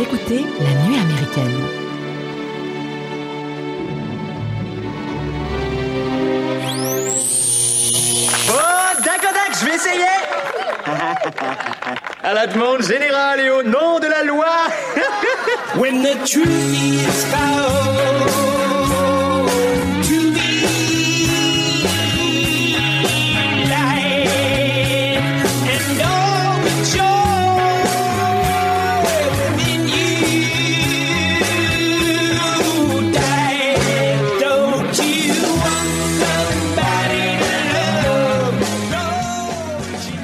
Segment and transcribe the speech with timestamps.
[0.00, 1.60] Vous écoutez La Nuit américaine.
[8.48, 10.04] Oh, d'accord, d'accord, je vais essayer
[12.22, 14.46] À la demande générale et au nom de la loi
[15.76, 18.39] When the truth is found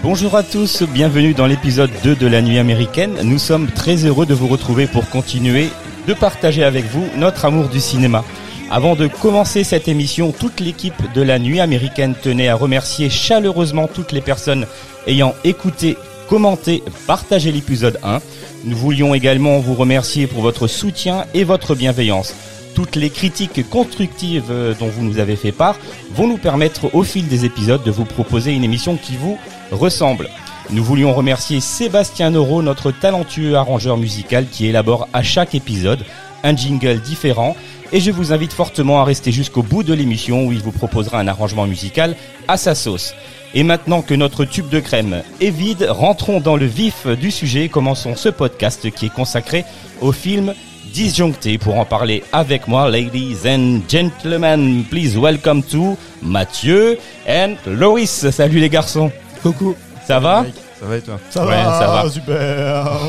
[0.09, 3.17] Bonjour à tous, bienvenue dans l'épisode 2 de la nuit américaine.
[3.25, 5.69] Nous sommes très heureux de vous retrouver pour continuer
[6.07, 8.23] de partager avec vous notre amour du cinéma.
[8.71, 13.89] Avant de commencer cette émission, toute l'équipe de la nuit américaine tenait à remercier chaleureusement
[13.93, 14.69] toutes les personnes
[15.09, 15.97] ayant écouté,
[16.29, 18.21] commenté, partagé l'épisode 1.
[18.63, 22.33] Nous voulions également vous remercier pour votre soutien et votre bienveillance.
[22.77, 25.77] Toutes les critiques constructives euh, dont vous nous avez fait part
[26.15, 29.37] vont nous permettre au fil des épisodes de vous proposer une émission qui vous
[29.71, 30.29] ressemble.
[30.71, 36.05] Nous voulions remercier Sébastien Noro, notre talentueux arrangeur musical qui élabore à chaque épisode
[36.43, 37.57] un jingle différent
[37.93, 41.21] et je vous invite fortement à rester jusqu'au bout de l'émission où il vous proposera
[41.21, 42.17] un arrangement musical
[42.49, 43.15] à sa sauce.
[43.55, 47.65] Et maintenant que notre tube de crème est vide, rentrons dans le vif du sujet
[47.65, 49.65] et commençons ce podcast qui est consacré
[50.01, 50.53] au film
[50.93, 51.59] Disjoncté.
[51.59, 58.31] Pour en parler avec moi, ladies and gentlemen, please welcome to Mathieu and Loris.
[58.31, 59.11] Salut les garçons.
[59.53, 59.77] Coucou.
[60.07, 60.45] Ça va
[60.81, 62.11] Ça va et toi Ça Ouais, va, ça va.
[62.11, 63.01] super.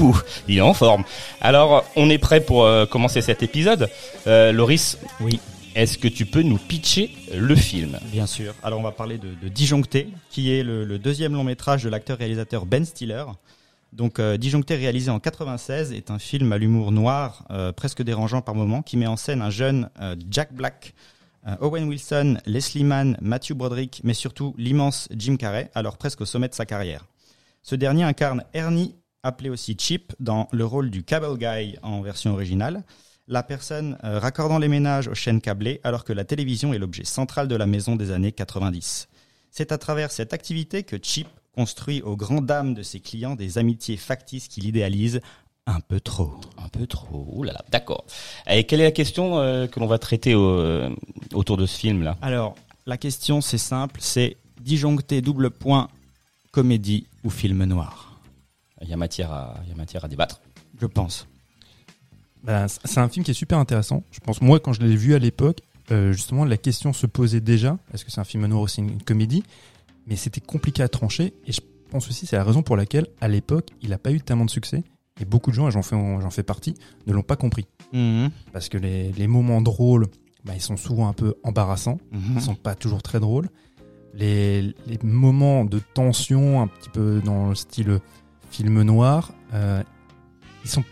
[0.00, 0.16] Ouh,
[0.48, 1.04] il est en forme.
[1.40, 3.88] Alors, on est prêt pour euh, commencer cet épisode.
[4.26, 5.40] Euh, Loris, Oui,
[5.74, 7.98] est-ce que tu peux nous pitcher le film?
[8.12, 8.54] Bien sûr.
[8.62, 11.88] Alors on va parler de, de Disjoncté, qui est le, le deuxième long métrage de
[11.90, 13.24] l'acteur-réalisateur Ben Stiller.
[13.92, 18.40] Donc euh, Disjoncté, réalisé en 96, est un film à l'humour noir, euh, presque dérangeant
[18.40, 20.94] par moments, qui met en scène un jeune euh, Jack Black, euh,
[21.60, 26.48] Owen Wilson, Leslie Mann, Matthew Broderick, mais surtout l'immense Jim Carrey, alors presque au sommet
[26.48, 27.06] de sa carrière.
[27.62, 32.32] Ce dernier incarne Ernie, appelé aussi Chip, dans le rôle du Cable Guy en version
[32.32, 32.84] originale.
[33.26, 37.04] La personne euh, raccordant les ménages aux chaînes câblées alors que la télévision est l'objet
[37.04, 39.08] central de la maison des années 90.
[39.50, 43.56] C'est à travers cette activité que Chip construit aux grandes dames de ses clients des
[43.56, 45.20] amitiés factices qu'il idéalise
[45.66, 46.40] un peu trop.
[46.58, 47.26] Un peu trop.
[47.32, 48.04] Ouh là là, d'accord.
[48.48, 50.90] Et quelle est la question euh, que l'on va traiter au- euh,
[51.32, 52.54] autour de ce film-là Alors,
[52.86, 55.88] la question c'est simple, c'est disjoncter double point
[56.50, 58.20] comédie ou film noir?
[58.82, 60.40] Il y a matière à, il y a matière à débattre.
[60.80, 61.26] Je pense.
[62.46, 64.02] C- c'est un film qui est super intéressant.
[64.10, 65.60] Je pense, moi, quand je l'ai vu à l'époque,
[65.90, 67.78] euh, justement, la question se posait déjà.
[67.94, 69.42] Est-ce que c'est un film noir ou c'est une comédie?
[70.06, 71.32] Mais c'était compliqué à trancher.
[71.46, 71.60] Et je
[71.90, 74.50] pense aussi, c'est la raison pour laquelle, à l'époque, il n'a pas eu tellement de
[74.50, 74.82] succès.
[75.20, 76.74] Et beaucoup de gens, et j'en fais, j'en fais partie,
[77.06, 77.66] ne l'ont pas compris.
[77.92, 78.30] Mhm.
[78.52, 80.06] Parce que les, les moments drôles,
[80.44, 81.98] bah, ils sont souvent un peu embarrassants.
[82.12, 82.20] Mhm.
[82.36, 83.48] Ils sont pas toujours très drôles.
[84.14, 87.98] Les, les moments de tension, un petit peu dans le style
[88.50, 89.82] film noir, euh,
[90.64, 90.84] ils sont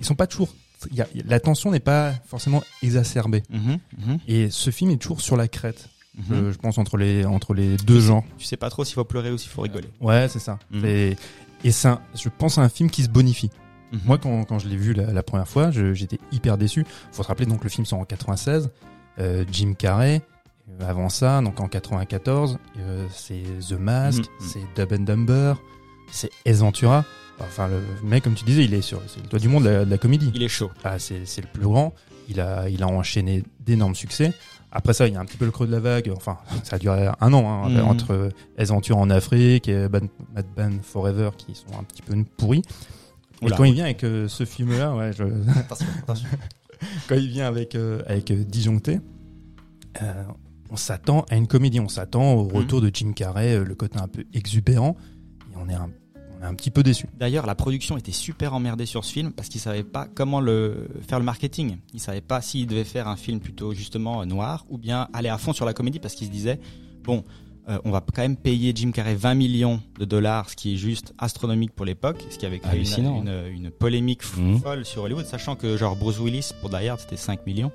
[0.00, 0.54] ils sont pas toujours.
[0.92, 3.42] y a- la tension n'est pas forcément exacerbée.
[3.50, 3.78] Mhm.
[3.98, 4.18] Mhm.
[4.28, 5.88] Et ce film est toujours sur la crête.
[6.30, 8.22] Euh, je pense entre les entre les deux genres.
[8.38, 9.88] Tu sais pas trop s'il faut pleurer ou s'il faut rigoler.
[10.00, 10.58] Ouais, c'est ça.
[10.84, 11.16] Et,
[11.64, 13.50] et un- je pense à un film qui se bonifie.
[13.94, 14.00] Mhm.
[14.04, 16.84] Moi, quand, quand je l'ai vu la, la première fois, j'étais hyper déçu.
[17.12, 18.70] Faut se rappeler donc le film sort en 96.
[19.20, 20.22] euh, Jim Carrey.
[20.80, 24.26] euh, Avant ça, donc en 94, euh, c'est The Mask, Mhm.
[24.40, 25.54] c'est Dumb and Dumber,
[26.10, 27.04] c'est Ace Ventura.
[27.40, 29.68] Enfin, le mec, comme tu disais, il est sur c'est le toit du monde de
[29.68, 30.30] la, de la comédie.
[30.34, 30.70] Il est chaud.
[30.84, 31.92] Ah, c'est c'est le plus grand.
[32.28, 34.32] Il a, il a enchaîné d'énormes succès.
[34.72, 36.10] Après ça, il y a un petit peu le creux de la vague.
[36.16, 37.80] Enfin, ça a duré un an hein, Mhm.
[37.88, 40.04] entre euh, Ace Ventura en Afrique et Bad,
[40.34, 42.62] Mad Ben Forever qui sont un petit peu pourris.
[43.42, 45.24] Et quand il vient avec euh, ce film-là, ouais, je-
[47.08, 49.00] quand il vient avec euh, avec euh, Disjoncté,
[50.02, 50.24] euh,
[50.70, 51.80] on s'attend à une comédie.
[51.80, 54.96] On s'attend au retour de Jim Carrey, le côté un peu exubérant.
[55.52, 55.90] Et on est un,
[56.40, 57.06] on est un petit peu déçu.
[57.18, 60.88] D'ailleurs, la production était super emmerdée sur ce film parce qu'ils savaient pas comment le
[61.06, 61.76] faire le marketing.
[61.92, 65.38] Ils savaient pas s'ils devaient faire un film plutôt justement noir ou bien aller à
[65.38, 66.58] fond sur la comédie parce qu'ils se disaient
[67.04, 67.22] bon,
[67.68, 70.76] euh, on va quand même payer Jim Carrey 20 millions de dollars, ce qui est
[70.76, 74.60] juste astronomique pour l'époque, ce qui avait créé une, une, une polémique Mhm.
[74.60, 77.72] folle sur Hollywood, sachant que genre Bruce Willis pour Die Hard c'était 5 millions.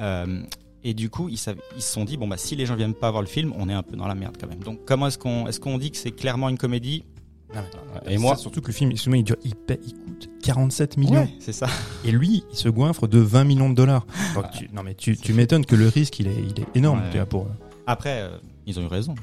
[0.00, 0.42] Euh,
[0.82, 3.22] et du coup, ils, se sont dit bon bah si les gens viennent pas voir
[3.22, 4.60] le film, on est un peu dans la merde quand même.
[4.60, 7.04] Donc comment est-ce qu'on est-ce qu'on dit que c'est clairement une comédie?
[8.06, 11.22] Et moi, Ça, surtout que le film, il, dure- il, paie- il coûte 47 millions.
[11.22, 11.66] Ouais, c'est ça.
[12.04, 14.06] Et lui, il se goinfre de 20 millions de dollars.
[14.36, 17.00] Donc, tu- non mais tu, tu m'étonnes que le risque, il est, il est énorme.
[17.00, 17.10] Ouais.
[17.10, 17.48] tu vois, pour,
[17.88, 19.14] Après, euh, ils ont eu raison.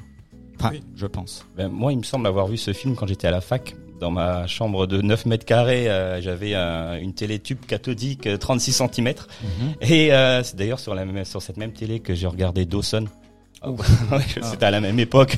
[0.58, 0.82] Enfin, Oui.
[0.96, 1.46] je pense.
[1.56, 3.74] ben, moi, il me semble avoir vu ce film quand j'étais à la fac.
[4.00, 8.36] dans ma chambre de 9 mètres carrés, euh, j'avais un- une télé tube cathodique euh,
[8.36, 9.08] 36 cm.
[9.08, 9.74] Mhm.
[9.80, 13.06] Et euh, c'est d'ailleurs sur, la même- sur cette même télé que j'ai regardé Dawson.
[13.66, 15.36] Ouais, c'était à la même époque.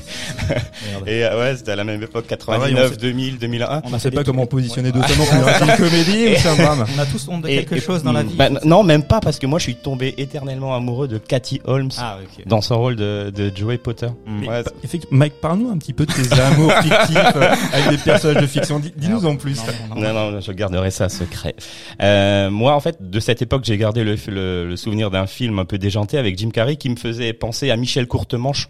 [1.07, 3.81] Et euh, ouais, c'était à la même époque, Ah ouais, 99, on sait- 2000, 2001.
[3.85, 4.93] On ne sait pas comment positionner Ouais.
[4.93, 5.65] deux non plus.
[5.71, 8.03] une comédie ou c'est un drame On a tous honte de Et- quelque et- chose
[8.03, 8.35] dans la vie.
[8.35, 11.89] Bah, non, même pas parce que moi je suis tombé éternellement amoureux de Cathy Holmes
[11.97, 14.07] Ah, dans son rôle de, de Joey Potter.
[14.27, 14.47] Mm.
[14.47, 18.41] Ouais, Effectivement, Mike, parle-nous un petit peu de tes amours fictifs euh, avec des personnages
[18.43, 18.79] de fiction.
[18.79, 19.57] Dis- Dis-nous en plus.
[19.57, 20.13] Non, non, non.
[20.13, 21.55] Non, non, je garderai ça secret.
[22.01, 25.59] Euh, moi, en fait, de cette époque, j'ai gardé le, le, le souvenir d'un film
[25.59, 28.67] un peu déjanté avec Jim Carrey qui me faisait penser à Michel Courtemanche.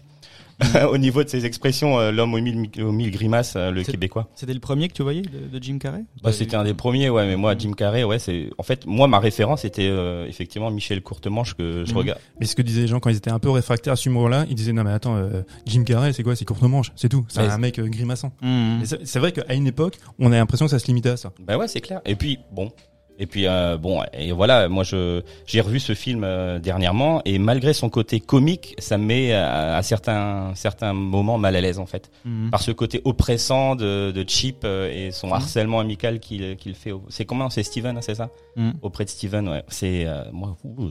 [0.92, 4.28] Au niveau de ses expressions, euh, l'homme aux mille, aux mille grimaces, euh, le québécois.
[4.36, 7.10] C'était le premier que tu voyais de, de Jim Carrey Bah, c'était un des premiers,
[7.10, 10.70] ouais, mais moi, Jim Carrey, ouais, c'est, en fait, moi, ma référence était, euh, effectivement,
[10.70, 11.96] Michel Courtemanche que je Mhm.
[11.98, 12.20] regarde.
[12.38, 14.44] Mais ce que disaient les gens quand ils étaient un peu réfractaires à ce humour-là,
[14.48, 16.36] ils disaient non mais attends, euh, Jim Carrey c'est quoi?
[16.36, 17.24] C'est courte manche, c'est tout.
[17.28, 18.30] C'est Ouais, un mec euh, grimaçant.
[18.42, 18.82] Mhm.
[19.02, 21.32] C'est vrai qu'à une époque, on a l'impression que ça se limitait à ça.
[21.44, 22.02] Bah ouais, c'est clair.
[22.04, 22.70] Et puis bon,
[23.18, 27.38] et puis euh, bon, et voilà, moi je j'ai revu ce film euh, dernièrement et
[27.38, 31.78] malgré son côté comique, ça me met à, à certains certains moments mal à l'aise
[31.78, 32.50] en fait, Mhm.
[32.50, 36.92] par ce côté oppressant de, de Chip euh, et son harcèlement amical qu'il qu'il fait.
[36.92, 37.50] au- C'est comment?
[37.50, 38.30] C'est Steven, hein, c'est ça?
[38.56, 38.74] Mhm.
[38.82, 39.62] Auprès de Steven, ouais.
[39.68, 40.56] C'est euh, moi.
[40.64, 40.90] ouh.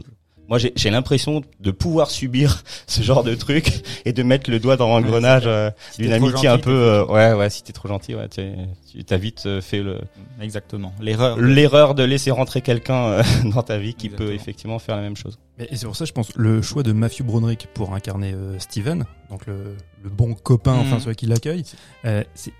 [0.52, 3.72] Moi, j'ai j'ai l'impression de pouvoir subir ce genre de truc
[4.06, 6.70] et de mettre le doigt dans l'engrenage euh, Si d'une amitié un peu.
[6.72, 7.50] euh, ouais, ouais.
[7.50, 8.42] Si t'es trop gentil, ouais, tu
[8.92, 10.02] tu- t'as vite euh, fait le,
[10.42, 10.94] Exactement.
[11.02, 11.40] L'erreur.
[11.40, 13.24] l'erreur de laisser rentrer quelqu'un euh,
[13.56, 15.40] dans ta vie qui peut effectivement faire la même chose.
[15.58, 18.60] Mais- Et c'est pour ça, je pense, le choix de Matthew Broderick pour incarner euh,
[18.60, 21.00] Steven, donc le, le bon copain, enfin Mhm.
[21.02, 21.64] celui qui l'accueille,
[22.04, 22.52] euh, c'est-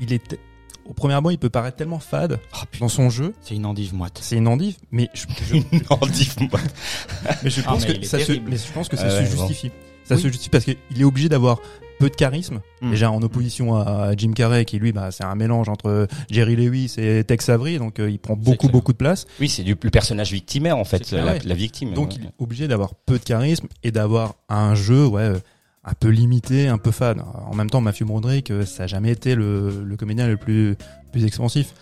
[0.00, 0.38] il est
[0.86, 2.38] au premier abord, il peut paraître tellement fade
[2.80, 3.34] dans son jeu.
[3.42, 4.18] C'est une endive moite.
[4.22, 5.26] C'est une endive, mais je,
[6.12, 6.60] dis-moi.
[7.42, 9.46] mais je Ah, pense mais que se, je pense que ça Ah se bon.
[9.46, 9.70] justifie.
[10.04, 10.22] Ça Oui.
[10.22, 11.58] se justifie parce qu'il est obligé d'avoir
[12.00, 12.60] peu de charisme.
[12.80, 12.90] Mm.
[12.90, 16.94] Déjà en opposition à Jim Carrey, qui lui, bah, c'est un mélange entre Jerry Lewis
[16.96, 19.26] et Tex Avery, donc euh, il prend beaucoup beaucoup de place.
[19.38, 21.92] Oui, c'est du le personnage victimaire en fait, la, la victime.
[21.92, 22.16] Donc ouais.
[22.18, 25.38] il est obligé d'avoir peu de charisme et d'avoir un jeu, ouais, euh,
[25.84, 27.22] un peu limité, un peu fade.
[27.46, 30.76] En même temps, Matthew Broderick, euh, ça a jamais été le, le comédien le plus
[31.12, 31.74] plus expansif.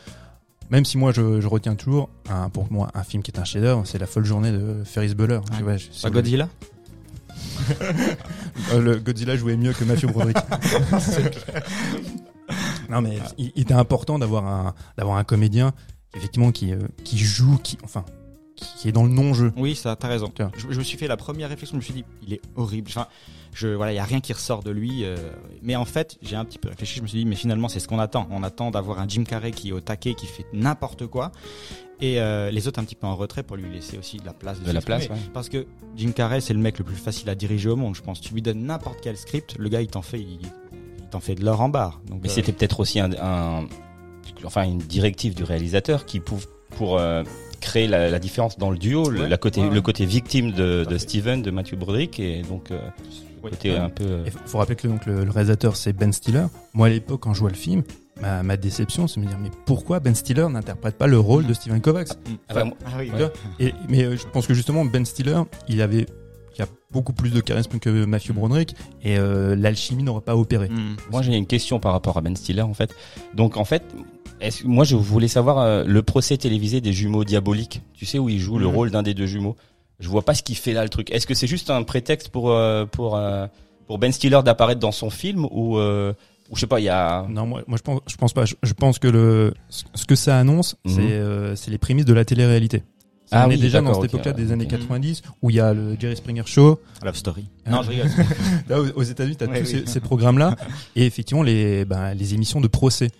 [0.70, 3.44] Même si moi je, je retiens toujours, un, pour moi, un film qui est un
[3.44, 5.40] chef-d'œuvre, c'est La folle journée de Ferris Bueller.
[5.64, 6.48] Ouais, je- Pas Godzilla
[8.72, 10.36] Euh, le Godzilla jouait mieux que Matthew Broderick.
[12.90, 15.72] non mais il, il était important d'avoir un d'avoir un comédien
[16.14, 18.04] effectivement qui euh, qui joue, qui enfin
[18.58, 19.52] qui, qui est dans le non-jeu.
[19.56, 20.30] Oui, ça, t'as raison.
[20.56, 22.88] Je, je me suis fait la première réflexion, je me suis dit, il est horrible.
[22.90, 23.06] Enfin,
[23.54, 25.04] je, voilà, il y a rien qui ressort de lui.
[25.04, 25.16] euh,
[25.62, 26.96] mais en fait, j'ai un petit peu réfléchi.
[26.98, 28.26] Je me suis dit, mais finalement, c'est ce qu'on attend.
[28.30, 31.32] On attend d'avoir un Jim Carrey qui est au taquet, qui fait n'importe quoi,
[32.00, 34.32] et euh, les autres un petit peu en retrait pour lui laisser aussi de la
[34.32, 34.60] place.
[34.62, 35.16] De la place, ouais.
[35.32, 35.66] Parce que
[35.96, 37.94] Jim Carrey, c'est le mec le plus facile à diriger au monde.
[37.96, 38.20] Je pense.
[38.20, 40.38] Tu lui donnes n'importe quel script, le gars, il t'en fait, il,
[41.00, 42.00] il t'en fait de l'or en barre.
[42.06, 43.66] Donc, Mais euh, c'était peut-être aussi un, un-
[44.44, 46.38] enfin une directive du réalisateur qui pour
[46.76, 47.24] pour euh,
[47.60, 49.74] créer la, la différence dans le duo, le, Ouais, la côté ouais, ouais.
[49.74, 50.86] le côté victime de.
[50.98, 52.78] Steven, de Matthew Broderick et donc euh,
[53.42, 53.50] oui.
[53.50, 54.04] côté un peu.
[54.04, 56.46] euh, Il faut, faut rappeler que donc, le, le réalisateur c'est Ben Stiller.
[56.74, 57.82] Moi à l'époque quand je vois le film,
[58.20, 61.46] ma, ma déception c'est de me dire mais pourquoi Ben Stiller n'interprète pas le rôle
[61.46, 62.08] de Steven Kovacs?
[62.50, 63.32] Enfin, Ah oui, vois?
[63.60, 66.06] Et mais euh, je pense que justement Ben Stiller, il avait
[66.54, 70.34] il y a beaucoup plus de charisme que Matthew Broderick et euh, l'alchimie n'aurait pas
[70.36, 70.68] opéré.
[70.68, 70.96] Mm.
[71.12, 72.92] Moi, j'ai une question par rapport à Ben Stiller, en fait.
[73.32, 73.84] Donc, en fait,
[74.40, 77.82] est-ce, moi, je voulais savoir euh, le procès télévisé des jumeaux diaboliques.
[77.94, 78.74] Tu sais où il joue le Mhm.
[78.74, 79.56] rôle d'un des deux jumeaux.
[80.00, 81.10] Je vois pas ce qu'il fait là, le truc.
[81.10, 83.46] Est-ce que c'est juste un prétexte pour euh, pour euh,
[83.86, 86.12] pour Ben Stiller d'apparaître dans son film ou euh,
[86.50, 87.26] ou je sais pas, il y a.
[87.28, 88.44] Non, moi, moi je pense, je pense pas.
[88.44, 90.92] Je, je pense que le, ce que ça annonce, Mhm.
[90.94, 92.82] c'est, euh, c'est les prémices de la télé-réalité.
[93.30, 94.70] Ah on est déjà dans cette époque-là des années Mhm.
[94.70, 96.80] 90 où il y a le Jerry Springer Show.
[97.04, 97.44] Love Story.
[97.66, 98.06] Hein Non, je rigole.
[98.70, 99.82] Là, aux aux États-Unis, tu as Ouais, tous oui.
[99.84, 100.56] ces, ces programmes-là
[100.96, 103.10] et effectivement les, ben, les émissions de procès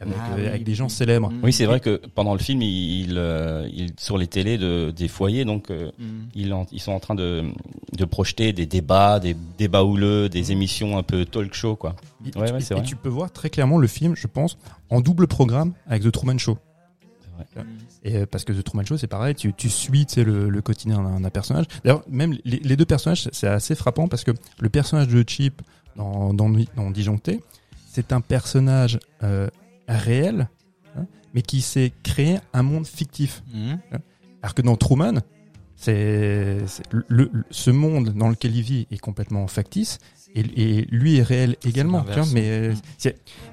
[0.00, 1.30] avec, Ah euh, oui, avec des gens célèbres.
[1.30, 1.40] Mm.
[1.42, 4.90] Oui, c'est vrai que pendant le film, il, il, euh, il- sur les télés de,
[4.90, 6.04] des foyers, donc euh, Mm.
[6.34, 7.44] ils, en- ils sont en train de,
[7.96, 11.96] de projeter des débats, des débats houleux, des émissions un peu talk show, quoi.
[12.24, 12.86] Et, Ouais, tu- ouais, c'est et vrai.
[12.86, 14.58] tu peux voir très clairement le film, je pense,
[14.90, 16.58] en double programme avec The Truman Show.
[17.54, 17.64] Vrai.
[18.02, 21.20] Et parce que The Truman Show, c'est pareil, tu, tu suis le, le quotidien d'un
[21.20, 21.66] d'un personnage.
[21.84, 25.60] D'ailleurs, même les, les deux personnages, c'est assez frappant parce que le personnage de Chip
[25.96, 27.42] dans, dans, dans Disjoncté,
[27.90, 29.48] c'est un personnage euh,
[29.88, 30.48] réel,
[30.96, 33.42] hein, mais qui s'est créé un monde fictif.
[33.52, 33.74] Mm.
[34.42, 35.20] Alors que dans Truman,
[35.74, 36.58] c'est
[36.90, 39.98] le, le- ce monde dans lequel il vit est complètement factice
[40.34, 42.00] et, et lui est réel également.
[42.00, 42.32] tu vois, l'inverse.
[42.32, 42.74] mais euh,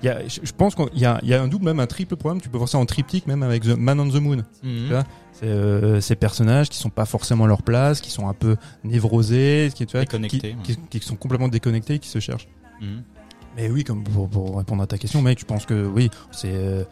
[0.04, 2.16] y a, je pense qu'il y a, il y a un double, même un triple
[2.16, 2.42] programme.
[2.42, 4.44] Tu peux voir ça en triptyque, même avec The Man on the Moon.
[4.90, 8.34] Vois, C'est euh, ces personnages qui sont pas forcément à leur place, qui sont un
[8.34, 12.48] peu névrosés, qui, tu vois, Déconnectés, qui, qui- qui sont complètement déconnectés, qui se cherchent.
[12.82, 13.00] Mm.
[13.56, 16.52] Mais oui, comme pour, pour répondre à ta question, mec, je pense que oui, c'est
[16.54, 16.84] euh,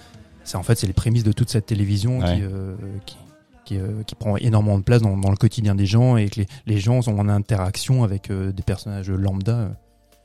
[0.44, 2.36] c'est en fait c'est les prémices de toute cette télévision Ouais.
[2.36, 2.76] qui, euh,
[3.06, 3.18] qui
[3.64, 6.42] qui, euh, qui prend énormément de place dans, dans le quotidien des gens et que
[6.42, 9.70] les, les gens sont en interaction avec euh, des personnages lambda.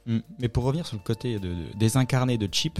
[0.06, 0.16] euh.
[0.16, 0.20] Mm.
[0.40, 2.78] Mais pour revenir sur le côté de, de- désincarné de Chip,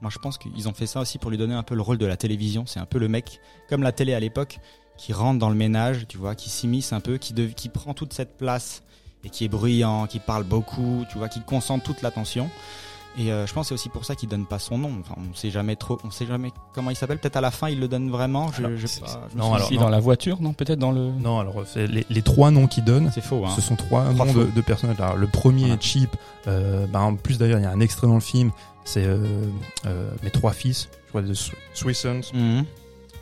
[0.00, 1.98] moi je pense qu'ils ont fait ça aussi pour lui donner un peu le rôle
[1.98, 2.64] de la télévision.
[2.66, 4.58] C'est un peu le mec, comme la télé à l'époque,
[4.96, 7.92] qui rentre dans le ménage, tu vois, qui s'immisce un peu, qui, dev- qui prend
[7.94, 8.82] toute cette place
[9.22, 12.48] et qui est bruyant, qui parle beaucoup, tu vois, qui concentre toute l'attention.
[13.18, 14.92] Et euh, je pense que c'est aussi pour ça qu'il donne pas son nom.
[15.00, 17.18] Enfin, on sait jamais trop, on sait jamais comment il s'appelle.
[17.18, 18.52] Peut-être à la fin il le donne vraiment.
[18.52, 21.10] Je, Alors, je, pas, je non, alors, dans la voiture, non Peut-être dans le.
[21.10, 23.44] Non, alors c'est les, les trois noms qu'il donne, c'est faux.
[23.44, 23.50] Hein.
[23.56, 25.00] ce sont trois, Trois noms de, de personnages.
[25.00, 25.74] Alors, le premier Voilà.
[25.74, 26.16] est Chip.
[26.46, 28.52] Euh, bah, en plus d'ailleurs, il y a un extrait dans le film.
[28.84, 29.24] C'est euh,
[29.86, 32.20] euh, mes trois fils, je crois, de Sw- Swissons.
[32.32, 32.64] Mhm.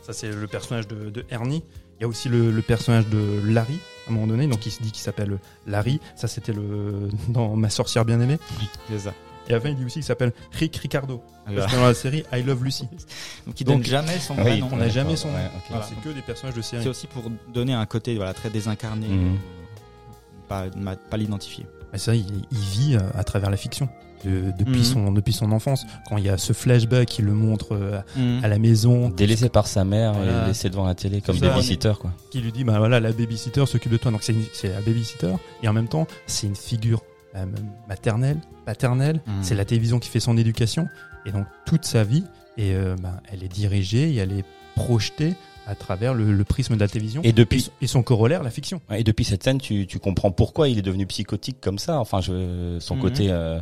[0.03, 1.65] Ça, c'est le personnage de, de Ernie.
[1.99, 4.47] Il y a aussi le, le personnage de Larry, à un moment donné.
[4.47, 5.99] Donc, il se dit qu'il s'appelle Larry.
[6.15, 8.39] Ça, c'était le dans Ma sorcière bien-aimée.
[8.89, 9.15] C'est ça.
[9.49, 11.23] Et à la fin, il dit aussi qu'il s'appelle Rick Ricardo.
[11.47, 12.87] Parce que dans la série I Love Lucy.
[13.47, 14.69] Donc il Donc, donne jamais son Oui, nom.
[14.73, 15.35] on n'a jamais son nom.
[15.37, 15.51] Ouais.
[15.71, 15.87] Voilà.
[15.89, 16.83] C'est que des personnages de série.
[16.83, 19.37] C'est aussi pour donner un côté voilà, très désincarné, Mhm.
[20.53, 20.69] euh,
[21.11, 21.67] pas, l'identifier.
[21.95, 23.89] C'est vrai, il, il vit euh, à travers la fiction.
[24.25, 24.85] De- depuis, Mhm.
[24.85, 25.87] son, depuis son enfance.
[26.09, 28.41] Quand il y a ce flashback qui le montre euh, Mhm.
[28.45, 30.43] à la maison, Délaissé par sa mère Voilà.
[30.45, 32.11] et laissé devant la télé comme babysitter, quoi.
[32.33, 34.35] qui lui dit bah voilà la babysitter s'occupe de toi donc c'est
[34.69, 37.01] la babysitter et en même temps c'est une figure
[37.37, 37.45] euh,
[37.89, 39.43] maternelle paternelle Mhm.
[39.43, 40.89] c'est la télévision qui fait son éducation
[41.27, 42.25] et donc toute sa vie
[42.57, 44.45] et euh, bah, elle est dirigée et elle est
[44.75, 45.35] projetée
[45.67, 48.43] à travers le, le prisme de la télévision Et et, depuis, son- et son corollaire
[48.43, 51.79] la fiction et depuis cette scène, tu, tu comprends pourquoi il est devenu psychotique comme
[51.79, 51.99] ça.
[52.01, 53.01] Enfin, je, son Mhm.
[53.03, 53.61] côté euh,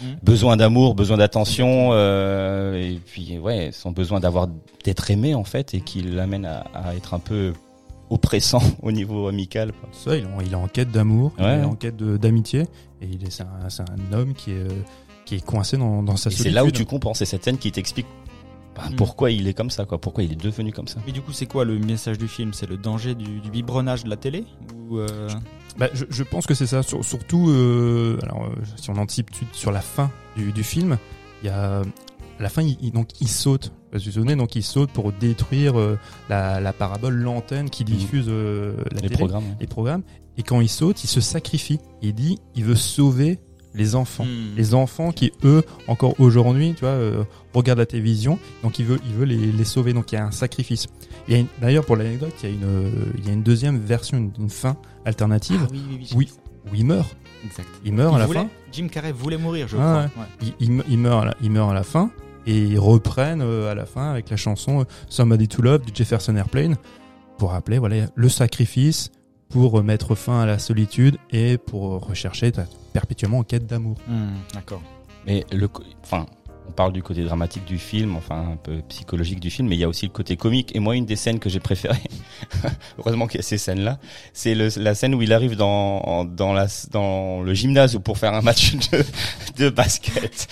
[0.00, 0.16] Mhm.
[0.22, 4.48] besoin d'amour, besoin d'attention, euh, et puis ouais, son besoin d'avoir
[4.84, 7.52] d'être aimé en fait, et qui l'amène à, à être un peu
[8.10, 9.72] oppressant au niveau amical.
[9.72, 9.88] quoi.
[9.92, 12.62] ça il, est en- il est en quête d'amour il est en quête d'amitié
[13.00, 14.66] et il est c'est un, c'est un homme qui est
[15.24, 17.56] qui est coincé dans, dans sa Et c'est là où tu comprends, c'est cette scène
[17.58, 18.06] qui t'explique
[18.74, 18.96] bah, Mhm.
[18.96, 20.98] pourquoi il est comme ça, quoi, pourquoi il est devenu comme ça.
[21.06, 22.52] Mais du coup, c'est quoi le message du film?
[22.52, 24.44] C'est le danger du, du biberonnage de la télé?
[24.88, 25.28] Ou euh,
[25.76, 26.82] Bah, je, je pense que c'est ça.
[26.82, 30.98] Sur- surtout, euh, alors, euh, si on anticipe sur la fin du, du film,
[31.42, 31.82] il y a
[32.40, 33.72] à la fin, il, il- donc il saute.
[33.92, 38.26] Vous vous souvenez, donc il saute pour détruire euh, la, la parabole, l'antenne qui diffuse
[38.28, 39.44] euh, la Les télé, programmes.
[39.60, 40.02] les programmes.
[40.38, 41.78] Et quand il saute, il se sacrifie.
[42.02, 43.38] Il dit, il veut sauver
[43.74, 44.24] les enfants.
[44.24, 44.56] hmm.
[44.56, 48.98] Les enfants qui, eux, encore aujourd'hui, tu vois, euh, regardent la télévision, donc il veut,
[49.06, 49.92] il veut les, les sauver.
[49.92, 50.86] Donc il y a un sacrifice.
[51.28, 53.32] Il y a une- D'ailleurs, pour l'anecdote, il y a une, euh, il y a
[53.32, 56.28] une deuxième version, une, une fin alternative Ah oui, oui, oui,
[56.70, 57.14] où il meurt.
[57.44, 57.68] exact.
[57.84, 58.48] Il meurt Il à la fin.
[58.72, 60.22] Jim Carrey voulait mourir, je Ah crois.
[60.24, 60.28] Ouais.
[60.60, 62.10] Il, il me- il meurt, à la, il meurt à la fin
[62.46, 65.92] et ils reprennent euh, à la fin avec la chanson euh, Somebody to Love du
[65.94, 66.76] Jefferson Airplane
[67.38, 69.10] pour rappeler voilà le sacrifice
[69.48, 72.52] pour mettre fin à la solitude et pour rechercher
[72.92, 73.96] perpétuellement en quête d'amour.
[74.06, 74.80] Hmm, D'accord.
[75.26, 75.68] Mais le,
[76.02, 76.26] enfin,
[76.70, 79.80] on parle du côté dramatique du film, enfin un peu psychologique du film, mais il
[79.80, 80.74] y a aussi le côté comique.
[80.76, 81.98] Et moi, une des scènes que j'ai préférées,
[82.98, 83.98] heureusement qu'il y a ces scènes-là,
[84.32, 88.40] c'est la scène où il arrive dans dans la dans le gymnase pour faire un
[88.40, 89.04] match de,
[89.58, 90.46] de basket.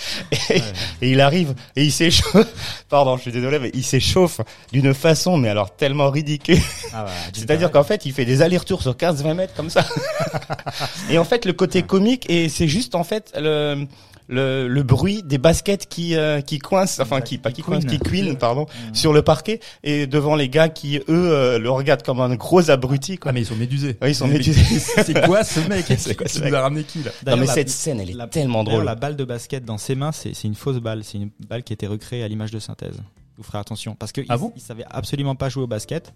[0.49, 0.57] Et,
[1.01, 2.83] et il arrive et il s'échauffe.
[2.89, 4.41] Pardon, je suis désolé, mais il s'échauffe
[4.73, 6.59] d'une façon, mais alors tellement ridicule.
[6.93, 9.85] Ah bah, C'est-à-dire qu'en fait, il fait des allers-retours sur 15-20 mètres comme ça.
[11.09, 13.87] et en fait, le côté comique, et c'est juste en fait le,
[14.29, 17.97] le, le bruit des baskets qui, euh, qui coincent, enfin qui, pas qui, coincent, qui
[17.99, 18.25] couinent.
[18.27, 18.95] couinent, pardon, Mhm.
[18.95, 22.69] sur le parquet, et devant les gars qui, eux, euh, le regardent comme un gros
[22.71, 23.17] abruti.
[23.17, 23.31] Quoi.
[23.31, 23.97] Ah mais ils sont médusés.
[24.01, 24.61] Oui, ils sont Mais médusés.
[24.79, 25.85] C'est quoi ce mec?
[25.97, 26.53] C'est quoi ce mec?
[26.53, 27.11] a ramené qui là?
[27.27, 28.83] Non mais la- cette scène, elle est la- tellement drôle.
[28.85, 31.03] la balle de basket dans ses mains, c'est c'est une fausse balle.
[31.03, 32.97] C'est une balle qui a été recréée à l'image de synthèse.
[33.39, 36.13] Vous ferez attention parce que Ah ils, bon ils savaient absolument pas jouer au basket.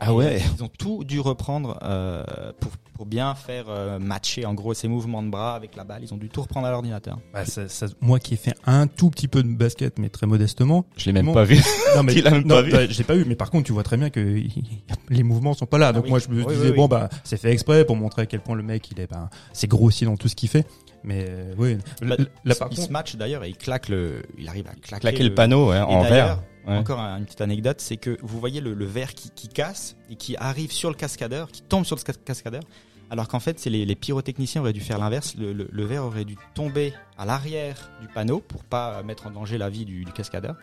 [0.00, 0.40] Ah Et ouais.
[0.56, 2.24] Ils ont tout dû reprendre euh,
[2.60, 6.02] pour, pour bien faire euh, matcher en gros ces mouvements de bras avec la balle.
[6.02, 7.18] Ils ont dû tout reprendre à l'ordinateur.
[7.34, 10.26] Bah, ça- ça- Moi qui ai fait un tout petit peu de basket mais très
[10.26, 10.86] modestement.
[10.96, 11.56] Je l'ai même pas vu.
[11.94, 13.72] Non mais même non, pas vu bah, je l'ai pas vu mais par contre tu
[13.72, 14.40] vois très bien que
[15.10, 15.92] les mouvements sont pas là.
[15.92, 16.10] Donc oui.
[16.10, 18.40] moi je me Oui, disais oui, bon bah c'est fait exprès pour montrer à quel
[18.40, 20.66] point le mec il est ben c'est grossier dans tout ce qu'il fait.
[21.04, 23.56] Mais euh, oui, Bah, là, là, il, par il contre se match d'ailleurs et il
[23.56, 26.42] claque le, il arrive à claquer, Claquer le panneau ouais, en d'ailleurs, verre.
[26.66, 26.76] Ouais.
[26.76, 29.96] Encore un- une petite anecdote, c'est que vous voyez le, le verre qui, qui casse
[30.10, 32.62] et qui arrive sur le cascadeur, qui tombe sur le cas- cascadeur,
[33.10, 35.34] alors qu'en fait, c'est les, les pyrotechniciens auraient dû faire l'inverse.
[35.36, 39.30] Le, le- le verre aurait dû tomber à l'arrière du panneau pour pas mettre en
[39.32, 40.54] danger la vie du, du cascadeur.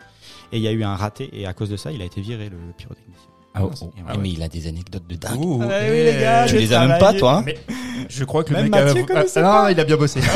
[0.52, 2.20] Et il y a eu un raté et à cause de ça, il a été
[2.22, 3.29] viré le pyrotechnicien.
[3.52, 3.70] Ah, oh,
[4.04, 4.18] voilà.
[4.20, 5.38] mais il a des anecdotes de dingue.
[5.44, 7.56] Ouh, Ah oui, les gars, Tu les as même pas toi hein mais
[8.08, 9.06] je crois que le mec Mathieu a...
[9.06, 9.62] connaissait ah, pas.
[9.64, 10.20] non, il a bien bossé.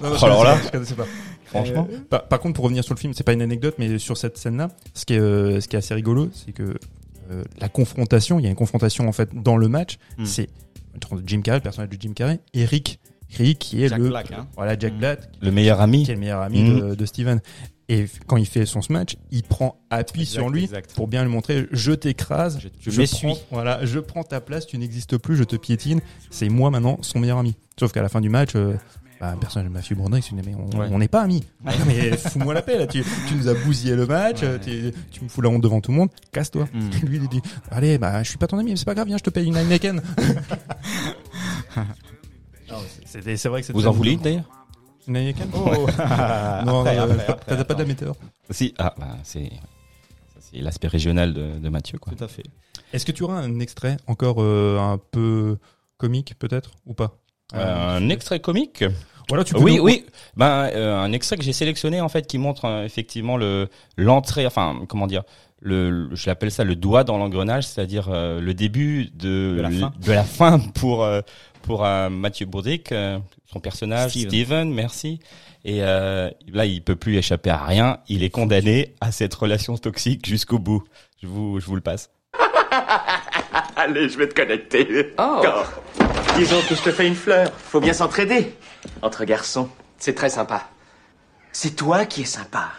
[0.00, 0.54] Non, non, je Oh, alors là.
[0.54, 1.06] pas, je connaissais pas.
[1.46, 1.88] Franchement.
[1.90, 4.16] Euh, par, par contre, pour revenir sur le film, c'est pas une anecdote, mais sur
[4.16, 6.74] cette scène-là, ce qui est, euh, ce qui est assez rigolo, c'est que
[7.32, 10.24] euh, la confrontation, il y a une confrontation en fait dans le match, Hmm.
[10.24, 10.48] c'est
[11.26, 13.00] Jim Carrey, le personnage de Jim Carrey, et Rick,
[13.38, 14.46] Rick qui est Jack le Black, hein.
[14.56, 14.98] voilà Jack Mm.
[14.98, 16.04] Black Le meilleur ami.
[16.04, 17.40] qui est le meilleur ami de, de Steven.
[17.90, 20.92] Et quand il fait son smash, il prend appui Exact, sur lui exact.
[20.94, 23.28] pour bien lui montrer je t'écrase, Je- je je m'essuie.
[23.28, 26.00] prends, voilà, je prends ta place, tu n'existes plus, je te piétine.
[26.30, 27.56] C'est moi maintenant son meilleur ami.
[27.80, 28.74] Sauf qu'à la fin du match, euh,
[29.20, 30.98] bah, le personnage de se dit mais on Ouais.
[30.98, 31.44] n'est pas amis.
[31.86, 34.60] mais fous-moi la paix là, tu, tu nous as bousillé le match, Ouais.
[34.62, 36.68] tu, tu me fous la honte devant tout le monde, casse-toi.
[36.74, 36.90] Mm.
[37.06, 37.40] Lui il dit
[37.70, 39.46] allez bah je suis pas ton ami, mais c'est pas grave, viens je te paye
[39.46, 40.02] une Heineken.
[43.06, 44.44] C'est- vrai que c'est Vous en voulez une d'ailleurs?
[45.08, 45.86] Une Heineken Oh.
[46.66, 48.12] Non, Après, euh, après, t'as- après, t'as pas de la météo.
[48.50, 48.74] Si.
[48.78, 49.50] Ah, bah, c'est
[50.52, 52.12] l'aspect régional de, de Mathieu, quoi.
[52.16, 52.44] Tout à fait.
[52.92, 55.58] Est-ce que tu auras un extrait encore euh, un peu
[55.98, 57.18] comique peut-être ou pas?
[57.54, 58.84] Euh, un extrait comique?
[59.28, 60.06] Voilà, tu peux Oui, nous- oui.
[60.36, 64.80] Ben, euh, un extrait que j'ai sélectionné en fait qui montre effectivement le l'entrée, enfin
[64.88, 65.22] comment dire,
[65.60, 69.70] le, le- je l'appelle ça le doigt dans l'engrenage, c'est-à-dire le début de De la
[69.70, 69.92] fin.
[70.00, 71.06] de la fin pour
[71.62, 72.94] pour Mathieu Bourdic,
[73.50, 74.28] son personnage Steven.
[74.28, 75.20] Steven, merci.
[75.64, 77.98] Et euh, là, il peut plus échapper à rien.
[78.08, 80.84] Il est condamné à cette relation toxique jusqu'au bout.
[81.22, 82.10] Je vous je vous le passe.
[83.76, 85.14] Allez, je vais te connecter.
[85.18, 85.42] Oh.
[86.36, 87.50] Disons que je te fais une fleur.
[87.52, 88.54] Faut bien s'entraider.
[89.02, 89.68] Entre garçons.
[89.98, 90.68] C'est très sympa.
[91.52, 92.70] C'est toi qui es sympa.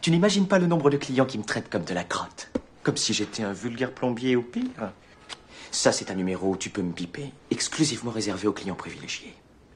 [0.00, 2.50] Tu n'imagines pas le nombre de clients qui me traitent comme de la crotte.
[2.82, 4.92] Comme si j'étais un vulgaire plombier ou pire.
[5.70, 7.32] Ça, c'est un numéro où tu peux me piper.
[7.50, 9.34] Exclusivement réservé aux clients privilégiés.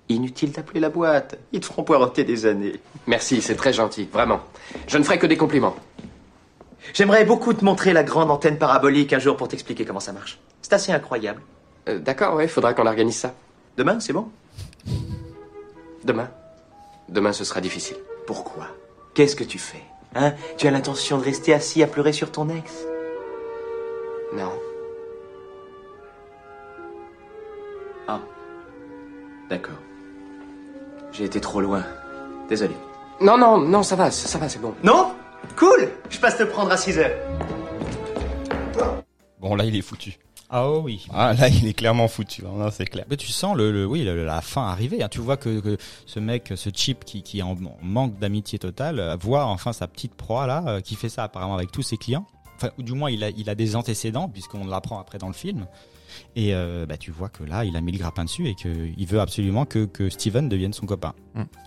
[0.08, 1.36] Inutile d'appeler la boîte.
[1.52, 2.80] Ils te feront poireauter des années.
[3.06, 4.40] Merci, c'est très gentil, vraiment.
[4.86, 5.74] Je ne ferai que des compliments.
[6.94, 10.38] J'aimerais beaucoup te montrer la grande antenne parabolique un jour pour t'expliquer comment ça marche.
[10.62, 11.42] C'est assez incroyable.
[11.88, 13.34] Euh, D'accord, ouais, faudra qu'on organise ça.
[13.76, 14.28] Demain, c'est bon?
[16.04, 16.30] Demain.
[17.08, 17.96] Demain, ce sera difficile.
[18.26, 18.68] Pourquoi?
[19.14, 19.82] Qu'est-ce que tu fais?
[20.14, 20.34] Hein?
[20.56, 22.72] Tu as l'intention de rester assis à pleurer sur ton ex?
[24.32, 24.52] Non.
[28.08, 28.20] Ah.
[29.50, 29.74] D'accord.
[31.16, 31.82] J'ai été trop loin.
[32.48, 32.74] Désolé.
[33.20, 34.74] Non, non, non, ça va, ça, ça va, c'est bon.
[34.82, 35.12] Non?
[35.56, 37.16] Cool Je passe te prendre à 6 heures.
[39.40, 40.18] Bon là, il est foutu.
[40.48, 41.06] Ah oh oui.
[41.12, 42.42] Ah là, il est clairement foutu.
[42.46, 42.50] hein.
[42.56, 43.04] Non, c'est clair.
[43.10, 45.02] Mais tu sens le, le- oui le- la fin arriver.
[45.02, 45.08] hein.
[45.08, 45.76] Tu vois que, que
[46.06, 49.72] ce mec, ce chip qui, qui est en en manque d'amitié totale, euh, voit enfin
[49.72, 52.26] sa petite proie là, euh, qui fait ça apparemment avec tous ses clients.
[52.56, 55.32] Enfin, ou du moins il a, il a des antécédents puisqu'on l'apprend après dans le
[55.34, 55.66] film.
[56.34, 59.06] Et euh, bah, tu vois que là, il a mis le grappin dessus et qu'il
[59.06, 61.14] veut absolument que, que Steven devienne son copain.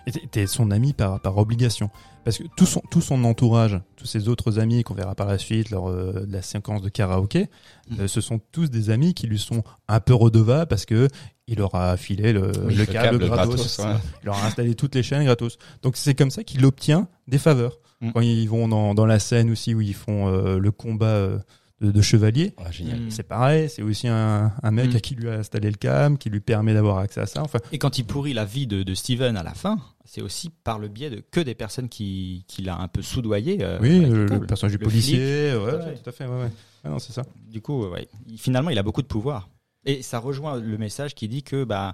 [0.07, 1.89] Et t'es- son ami par, par obligation.
[2.25, 5.37] Parce que tout son, tout son entourage, tous ses autres amis qu'on verra par la
[5.37, 7.47] suite lors euh, de la séquence de karaoké,
[7.89, 8.01] Mm.
[8.01, 11.07] euh, ce sont tous des amis qui lui sont un peu redevables parce que
[11.47, 13.55] il leur a filé le, Oui, le le câble, câble gratos.
[13.55, 14.09] gratos, ouais.
[14.21, 15.57] Il leur a installé toutes les chaînes gratos.
[15.81, 17.79] Donc c'est comme ça qu'il obtient des faveurs.
[18.01, 18.11] Mm.
[18.11, 21.41] Quand ils vont dans, dans la scène aussi où ils font euh, le combat
[21.81, 22.99] de, de chevalier, Ah, génial.
[23.09, 24.95] C'est pareil, c'est aussi un, un mec Mm.
[24.95, 27.41] à qui lui a installé le câble, qui lui permet d'avoir accès à ça.
[27.43, 30.49] Enfin, Et quand il pourrit la vie de, de Steven à la fin, c'est aussi
[30.63, 33.59] par le biais de que des personnes qui, qui l'a un peu soudoyé.
[33.61, 35.01] euh, oui, le, personnage du Le flic.
[35.03, 36.01] policier, ouais, tout à ouais, fait.
[36.03, 36.51] tout à fait, ouais, ouais.
[36.85, 37.23] Ouais, non, c'est ça.
[37.49, 39.49] Du coup, ouais, finalement, il a beaucoup de pouvoir.
[39.85, 41.93] Et ça rejoint le message qui dit que bah,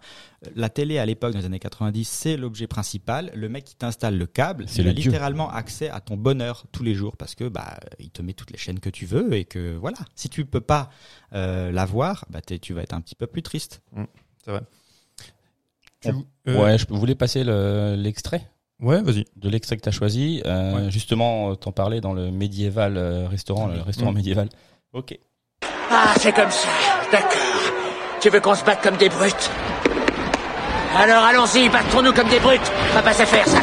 [0.56, 3.32] la télé à l'époque, dans les années 90, c'est l'objet principal.
[3.36, 5.12] Le mec qui t'installe le câble, C'est il le a dieu.
[5.12, 8.52] littéralement accès à ton bonheur tous les jours parce que bah, il te met toutes
[8.52, 9.98] les chaînes que tu veux et que voilà.
[10.16, 10.90] Si tu peux pas
[11.34, 13.82] euh, l'avoir, bah, tu vas être un petit peu plus triste.
[14.44, 14.62] C'est vrai.
[16.02, 16.10] Tu-
[16.48, 18.50] euh, Ouais, je voulais passer le- l'extrait?
[18.82, 19.26] Ouais, vas-y.
[19.38, 20.42] de l'extrait que tu as choisi.
[20.46, 20.92] Euh, Ouais.
[20.92, 24.16] Justement, euh, t'en parlais dans le médiéval euh, restaurant, le restaurant Mm.
[24.16, 24.50] médiéval.
[24.92, 25.18] Ok.
[25.90, 26.68] Ah, c'est comme ça.
[27.12, 27.55] D'accord.
[28.26, 29.52] Tu veux qu'on se batte comme des brutes
[30.98, 32.72] Alors allons-y, battons-nous comme des brutes.
[32.96, 33.60] Va pas se faire, ça.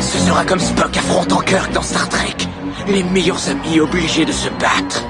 [0.00, 2.34] Ce sera comme Spock affrontant Kirk dans Star Trek.
[2.88, 5.04] Les meilleurs amis obligés de se battre.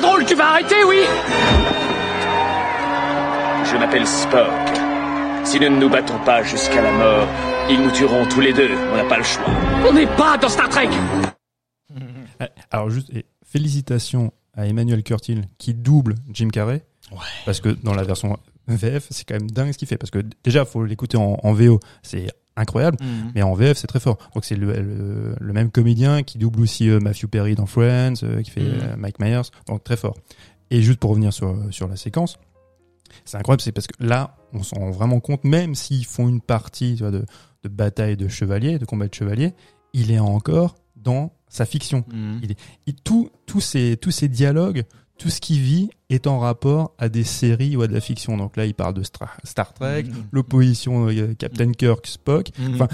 [0.00, 0.98] Pas drôle, tu vas arrêter, oui
[3.64, 4.48] Je m'appelle Spock.
[5.44, 7.26] Si nous ne nous battons pas jusqu'à la mort,
[7.68, 8.70] ils nous tueront tous les deux.
[8.92, 9.44] On n'a pas le choix.
[9.88, 10.88] On n'est pas dans Star Trek
[12.42, 16.82] Euh, Alors juste, et félicitations à Emmanuel Curtil qui double Jim Carrey.
[17.44, 19.98] Parce que dans la version VF, c'est quand même dingue ce qu'il fait.
[19.98, 22.98] Parce que déjà, faut l'écouter en, en VO, c'est incroyable.
[23.34, 24.18] Mais en VF, c'est très fort.
[24.34, 28.14] Donc c'est le, le- le même comédien qui double aussi euh, Matthew Perry dans Friends,
[28.22, 28.78] euh, qui fait Mhm.
[28.82, 29.42] euh, Mike Myers.
[29.68, 30.16] Donc très fort.
[30.70, 32.38] Et juste pour revenir sur, sur la séquence,
[33.24, 36.40] c'est incroyable, c'est parce que là, on s'en rend vraiment compte, même s'ils font une
[36.40, 37.24] partie tu vois, de,
[37.64, 39.52] de bataille de chevalier, de combat de chevalier,
[39.92, 42.04] il est encore dans sa fiction.
[42.12, 42.40] Mhm.
[42.42, 44.84] Il est, il- tout, tous ces, tous ces dialogues,
[45.20, 48.36] tout ce qu'il vit est en rapport à des séries ou à de la fiction.
[48.38, 50.24] Donc là, il parle de Star Trek, Mhm.
[50.32, 52.48] l'opposition euh, Captain Kirk, Spock.
[52.58, 52.74] Mhm.
[52.74, 52.88] Enfin,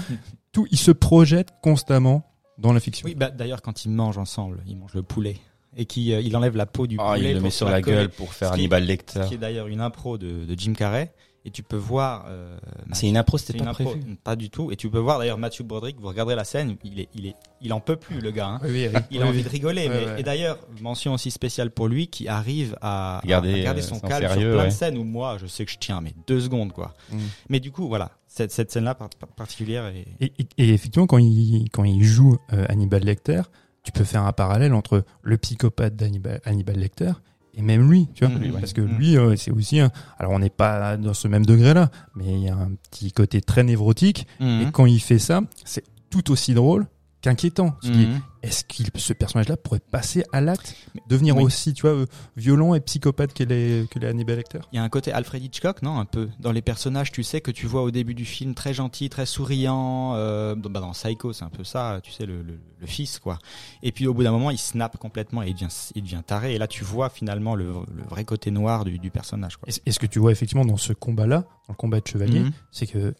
[0.51, 3.05] tout, il se projette constamment dans la fiction.
[3.07, 5.37] Oui, bah, d'ailleurs, quand ils mangent ensemble, ils mangent le poulet
[5.77, 7.29] et qu'il il enlève la peau du Ah, poulet.
[7.29, 9.21] il le pour met sur la gueule pour faire qui- Hannibal Ce Lecter.
[9.29, 11.13] qui est d'ailleurs une impro de, de Jim Carrey.
[11.47, 12.25] Et tu peux voir.
[12.27, 12.57] euh,
[12.91, 14.15] C'est une impro, c'était une pas impro, prévu.
[14.21, 14.69] pas du tout.
[14.69, 15.97] Et tu peux voir d'ailleurs Matthew Broderick.
[15.97, 18.47] Vous regarderez la scène, il est, il est, il en peut plus le gars.
[18.47, 18.59] hein.
[18.63, 18.99] Oui, oui, oui.
[19.11, 19.43] Il a Oui, envie oui.
[19.45, 19.87] de rigoler.
[19.87, 20.19] Ouais, mais, ouais.
[20.19, 23.99] Et d'ailleurs, mention aussi spéciale pour lui qui arrive à, Garder, à garder euh, son
[24.01, 24.65] calme sérieux, sur plein ouais.
[24.65, 26.93] de scènes où moi, je sais que je tiens mais deux secondes quoi.
[27.11, 27.17] Mm.
[27.47, 30.05] Mais du coup, voilà, cette, cette scène-là par- par- particulière est.
[30.19, 33.43] Et, et- et effectivement, quand il, quand il joue euh, Hannibal Lecter,
[33.83, 37.13] tu peux faire un parallèle entre le psychopathe d'Hannibal Hannibal Lecter
[37.57, 38.33] et même lui, tu vois.
[38.35, 38.51] Ouais.
[38.59, 38.97] Parce que Mhm.
[38.97, 39.91] lui, euh, c'est aussi un...
[40.19, 43.41] Alors, on n'est pas dans ce même degré-là, mais il y a un petit côté
[43.41, 44.27] très névrotique.
[44.39, 44.61] Mhm.
[44.61, 46.85] Et quand il fait ça, c'est tout aussi drôle
[47.21, 47.75] qu'inquiétant.
[47.83, 48.21] Mhm.
[48.43, 50.75] est-ce que ce personnage-là pourrait passer à l'acte,
[51.09, 51.43] devenir oui.
[51.43, 52.05] aussi, tu vois, euh,
[52.37, 54.59] violent et psychopathe que les, que les Hannibal Lecter?
[54.71, 56.29] Il y a un côté Alfred Hitchcock, non Un peu.
[56.39, 59.25] Dans les personnages, tu sais, que tu vois au début du film, très gentil, très
[59.25, 60.13] souriant.
[60.15, 63.19] Euh, dans, bah, dans Psycho, c'est un peu ça, tu sais, le, le, le fils,
[63.19, 63.39] quoi.
[63.83, 66.53] Et puis au bout d'un moment, il snap complètement et il devient, il devient taré.
[66.55, 69.67] Et là, tu vois finalement le, le vrai côté noir du, du personnage, quoi.
[69.85, 72.51] Et ce que tu vois effectivement dans ce combat-là, dans le combat de chevalier, Mhm.
[72.71, 73.13] c'est que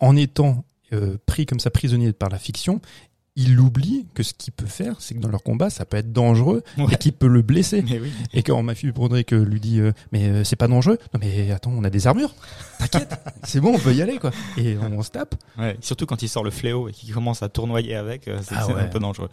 [0.00, 0.64] en étant
[0.94, 2.80] euh, pris comme ça prisonnier par la fiction,
[3.40, 6.12] il oublie que ce qu'il peut faire, c'est que dans leur combat, ça peut être
[6.12, 6.86] dangereux Ouais.
[6.92, 7.82] et qu'il peut le blesser.
[7.82, 8.12] Mais oui.
[8.34, 11.50] Et quand Matthew Broderick euh, lui dit euh, mais euh, c'est pas dangereux, non mais
[11.52, 12.34] attends, on a des armures,
[12.78, 14.32] t'inquiète, c'est bon, on peut y aller quoi.
[14.56, 15.36] Et on, se tape.
[15.56, 15.76] Ouais.
[15.80, 18.66] Surtout quand il sort le fléau et qu'il commence à tournoyer avec, euh, c'est Ah
[18.66, 18.82] ouais.
[18.82, 19.28] un peu dangereux.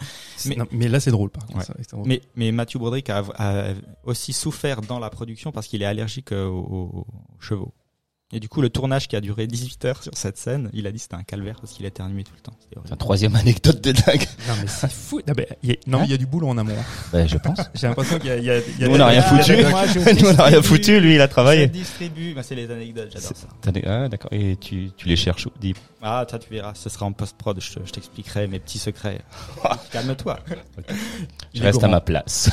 [0.46, 1.66] Mais, Mais- non, mais là c'est drôle par contre.
[1.74, 2.08] Que drôle.
[2.08, 3.64] Mais, mais Matthew Broderick a, a
[4.04, 7.08] aussi souffert dans la production parce qu'il est allergique euh, aux, aux
[7.40, 7.74] chevaux.
[8.34, 10.92] Et du coup, le tournage qui a duré 18 heures sur cette scène, il a
[10.92, 12.54] dit que c'était un calvaire parce qu'il éternuait tout le temps.
[12.60, 12.92] C'est horrible.
[12.94, 14.26] un troisième anecdote de dingue.
[14.48, 15.22] Non mais c'est fou.
[15.28, 16.74] Non mais il y a, non, mais il y a du boulot en amont.
[17.14, 17.60] Ben, je pense.
[17.76, 19.20] J'ai l'impression qu'il y a, il y a, il y a Nous, on n'a rien
[19.20, 19.54] a- foutu.
[19.64, 21.68] a- Moi, je Nous, on n'a rien foutu, lui, il a Je travaillé.
[21.68, 23.48] distribue, bah, c'est les anecdotes, j'adore ça.
[23.86, 24.34] Ah, d'accord.
[24.34, 25.76] Et tu, tu les cherches où Dis.
[26.02, 29.22] Ah, toi, tu verras, ce sera en post-prod, je, te- je t'expliquerai mes petits secrets.
[29.92, 30.40] Calme-toi.
[31.54, 32.50] Je reste à ma place.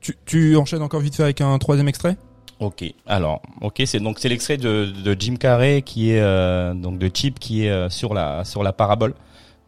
[0.00, 2.16] Tu, tu enchaînes encore vite fait avec un troisième extrait?
[2.58, 2.84] Ok.
[3.06, 7.10] Alors, ok, c'est donc c'est l'extrait de, de Jim Carrey qui est euh, donc de
[7.12, 9.14] Chip qui est euh, sur la sur la parabole.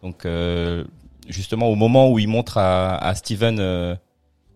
[0.03, 0.85] Donc euh,
[1.29, 3.94] justement au moment où il montre à, à Steven euh,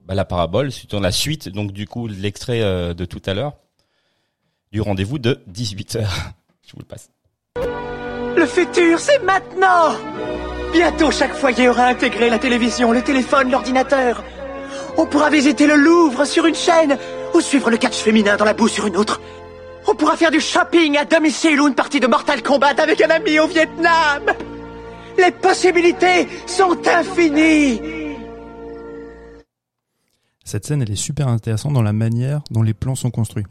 [0.06, 3.54] bah, la parabole, c'est la suite donc du coup l'extrait euh, de tout à l'heure
[4.72, 6.00] du rendez-vous de 18 h
[6.66, 7.10] Je vous le passe.
[8.36, 9.92] Le futur, c'est maintenant
[10.72, 14.24] Bientôt, chaque foyer aura intégré la télévision, le téléphone, l'ordinateur.
[14.96, 16.96] On pourra visiter le Louvre sur une chaîne
[17.34, 19.20] ou suivre le catch féminin dans la boue sur une autre.
[19.86, 23.10] On pourra faire du shopping à domicile ou une partie de Mortal Kombat avec un
[23.10, 24.22] ami au Vietnam.
[25.18, 27.80] Les possibilités sont infinies.
[30.44, 33.46] Cette scène, elle est super intéressante dans la manière dont les plans sont construits.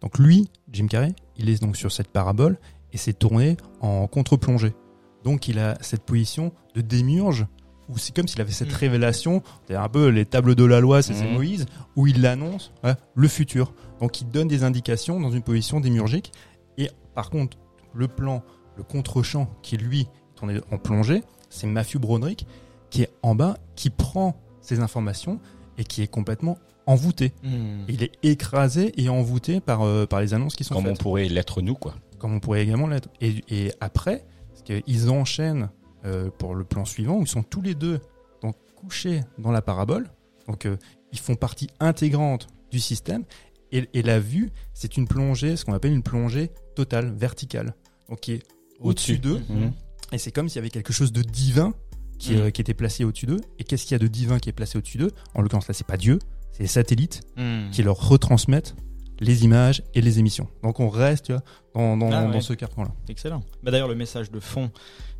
[0.00, 2.58] Donc lui, Jim Carrey, il est donc sur cette parabole
[2.92, 4.74] et c'est tourné en contre-plongée.
[5.24, 7.46] Donc il a cette position de démiurge
[7.88, 8.76] où c'est comme s'il avait cette Mm.
[8.76, 11.32] révélation, c'est un peu les tables de la loi, c'est Mhm.
[11.34, 13.72] Moïse, où il annonce ouais, le futur.
[14.00, 16.32] Donc il donne des indications dans une position démiurgique.
[16.78, 17.56] Et par contre,
[17.94, 18.42] le plan,
[18.76, 22.46] le contre-champ qui lui est tourné en plongée, c'est Matthew Broderick
[22.90, 25.40] qui est en bas, qui prend ces informations
[25.78, 27.32] et qui est complètement envoûté.
[27.88, 31.00] Il est écrasé et envoûté par, euh, par les annonces qui sont Comme on faites.
[31.00, 31.94] pourrait l'être nous quoi.
[32.18, 33.08] Comme on pourrait également l'être.
[33.20, 35.68] Et, et après, parce qu'ils enchaînent
[36.06, 38.00] euh, pour le plan suivant, où ils sont tous les deux
[38.42, 40.08] donc, couchés dans la parabole.
[40.48, 40.76] Donc euh,
[41.12, 43.24] ils font partie intégrante du système.
[43.72, 47.74] Et, et la vue, c'est une plongée, ce qu'on appelle une plongée totale, verticale.
[48.08, 48.42] Donc qui est
[48.80, 49.40] au-dessus d'eux.
[49.48, 49.72] Mhm.
[50.12, 51.74] Et c'est comme s'il y avait quelque chose de divin
[52.18, 52.40] qui, Mhm.
[52.42, 53.40] euh, qui était placé au-dessus d'eux.
[53.58, 55.10] Et qu'est-ce qu'il y a de divin qui est placé au-dessus d'eux?
[55.34, 56.18] En l'occurrence, là, c'est pas Dieu,
[56.52, 57.70] c'est les satellites Hmm.
[57.72, 58.76] qui leur retransmettent
[59.18, 60.46] les images et les émissions.
[60.62, 61.42] Donc on reste tu vois,
[61.74, 62.40] dans, dans, Ah ouais.
[62.42, 62.92] ce carcan-là.
[63.08, 63.42] Excellent.
[63.62, 64.70] Bah D'ailleurs, le message de fond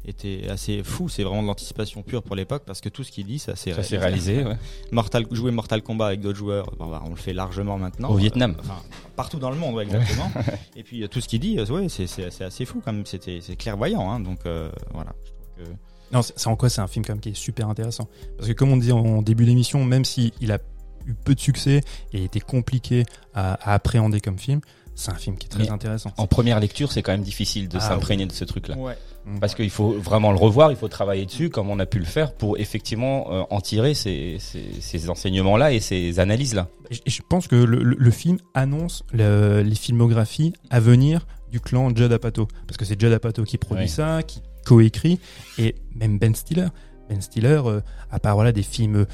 [0.06, 1.08] était assez fou.
[1.08, 3.72] C'est vraiment de l'anticipation pure pour l'époque parce que tout ce qu'il dit, ça s'est
[3.72, 4.56] Ça s'est réalisé ouais.
[4.92, 8.10] Mortal, jouer Mortal Kombat avec d'autres joueurs, bon, bah, on le fait largement maintenant.
[8.10, 8.54] Au Vietnam.
[8.56, 8.82] Euh, enfin,
[9.16, 10.30] partout dans le monde, ouais, exactement.
[10.76, 13.06] Et puis euh, tout ce qu'il dit, euh, ouais, c'est assez fou quand même.
[13.06, 15.12] C'était c'est clairvoyant, hein, donc euh, voilà.
[15.24, 15.72] Je trouve que
[16.12, 18.08] Non, c'est en quoi c'est un film quand même qui est super intéressant.
[18.36, 20.58] Parce que comme on disait en début d'émission, même s'il il a
[21.06, 24.60] eu peu de succès et été compliqué à, à appréhender comme film,
[24.96, 26.10] c'est un film qui est très Mais intéressant.
[26.16, 28.76] En première lecture, c'est quand même difficile de Ah s'imprégner de ce truc-là.
[28.76, 28.96] Ouais.
[29.40, 32.04] Parce qu'il faut vraiment le revoir, il faut travailler dessus, comme on a pu le
[32.04, 36.68] faire, pour effectivement euh, en tirer ces, ces, ces enseignements-là et ces analyses-là.
[37.06, 41.94] Je pense que le, le- le film annonce le- les filmographies à venir du clan
[41.94, 42.46] Judd Apatow.
[42.68, 45.18] Parce que c'est Judd Apatow qui produit ça, qui coécrit,
[45.58, 46.66] et même Ben Stiller.
[47.08, 49.04] Ben Stiller, euh, à part voilà des films euh,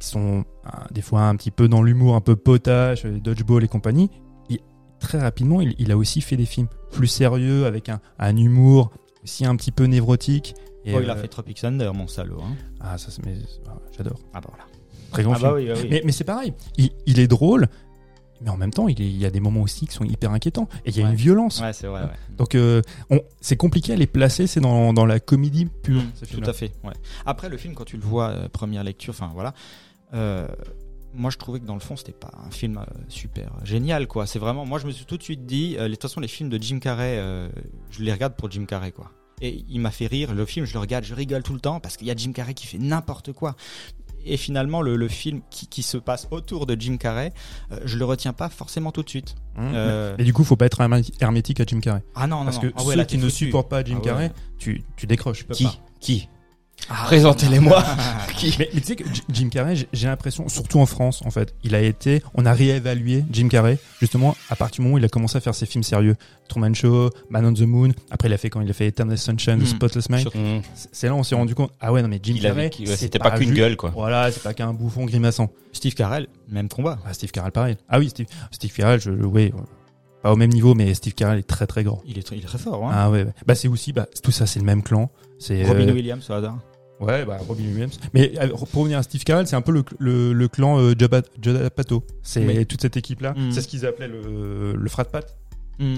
[0.00, 3.62] qui sont euh, des fois un petit peu dans l'humour, un peu potache, euh, Dodgeball
[3.64, 4.10] et compagnie,
[4.48, 4.60] il-
[4.98, 8.90] très rapidement, il, il a aussi fait des films plus sérieux avec un, un humour
[9.24, 10.54] aussi un petit peu névrotique.
[10.84, 12.40] Et, Oh, il a euh, fait Tropic Thunder, mon salaud.
[12.42, 12.54] Hein.
[12.80, 13.34] Ah, ça, mais,
[13.68, 14.18] ah, j'adore.
[14.32, 14.64] Ah bah voilà.
[15.12, 15.48] Très grand Ah film.
[15.50, 15.88] bah oui, bah oui.
[15.90, 17.66] Mais, mais c'est pareil, il, il est drôle,
[18.40, 20.30] mais en même temps, il, est- il y a des moments aussi qui sont hyper
[20.30, 20.68] inquiétants.
[20.86, 21.10] Et il y a Ouais.
[21.10, 21.60] une violence.
[21.60, 22.02] Ouais, c'est vrai.
[22.02, 22.08] Ouais.
[22.38, 22.80] Donc, euh,
[23.42, 26.00] c'est compliqué à les placer, c'est dans, dans la comédie pure.
[26.02, 26.72] Mm, ces tout à fait.
[26.82, 26.94] Ouais.
[27.26, 29.52] Après, le film, quand tu le vois, euh, première lecture, enfin voilà.
[30.14, 30.48] euh,
[31.14, 34.26] moi, je trouvais que dans le fond, c'était pas un film euh, super génial, quoi.
[34.26, 34.64] C'est vraiment.
[34.66, 36.62] Moi, je me suis tout de suite dit, euh, de toute façon, les films de
[36.62, 37.48] Jim Carrey, euh,
[37.90, 39.10] je les regarde pour Jim Carrey, quoi.
[39.42, 40.34] Et il m'a fait rire.
[40.34, 42.32] Le film, je le regarde, je rigole tout le temps parce qu'il y a Jim
[42.32, 43.56] Carrey qui fait n'importe quoi.
[44.26, 47.32] Et finalement, le, le film qui, qui se passe autour de Jim Carrey,
[47.72, 49.34] euh, je le retiens pas forcément tout de suite.
[49.56, 49.70] Mm.
[49.74, 52.02] Euh, Et du coup, faut pas être hermé- hermétique à Jim Carrey.
[52.14, 52.68] ah non, non, Parce non.
[52.68, 54.04] que Ah ouais, ceux là, qui ne supportent pas Jim Ah ouais.
[54.04, 55.44] Carrey, tu, tu décroches.
[55.44, 55.74] peux Qui pas?
[56.00, 56.28] Qui?
[56.90, 57.82] Ah, Présentez-les-moi.
[58.40, 61.54] Qui Mais, mais tu sais que Jim Carrey, j'ai- l'impression, surtout en France, en fait,
[61.62, 65.04] il a été, on a réévalué Jim Carrey, justement, à partir du moment où il
[65.04, 66.16] a commencé à faire ses films sérieux.
[66.48, 69.16] Truman Show, Man on the Moon, après il a fait quand il a fait Eternal
[69.18, 69.62] Sunshine, Mm.
[69.62, 70.26] The Spotless Mind.
[70.34, 70.60] Mmh.
[70.90, 72.96] C'est là où on s'est rendu compte, ah ouais, non mais Jim Il Carrey, ouais,
[72.96, 73.90] c'était pas qu'une gueule, quoi.
[73.90, 75.50] Voilà, c'est pas qu'un bouffon grimaçant.
[75.72, 76.98] Steve Carell, même combat.
[77.06, 77.76] Ah, Steve Carell, pareil.
[77.88, 79.52] Ah oui, Steve, Steve Carell, je, oui,
[80.22, 82.02] pas au même niveau, mais Steve Carell est très très grand.
[82.04, 82.84] Il est, très- il est très fort.
[82.86, 82.92] Hein.
[82.92, 83.32] Ah ouais, ouais.
[83.46, 85.10] bah c'est aussi, bah tout ça c'est le même clan.
[85.38, 86.58] C'est Robin euh, Williams, au hasard.
[87.00, 87.98] Ouais, bah Robin Williams.
[88.14, 90.92] Mais euh, pour revenir à Steve Carell, c'est un peu le, le, le clan euh,
[90.98, 92.04] Jabba, Jabba Pato.
[92.22, 93.34] C'est Mais- toute cette équipe-là.
[93.36, 93.52] Mhm.
[93.52, 95.24] C'est ce qu'ils appelaient le, le frat pack.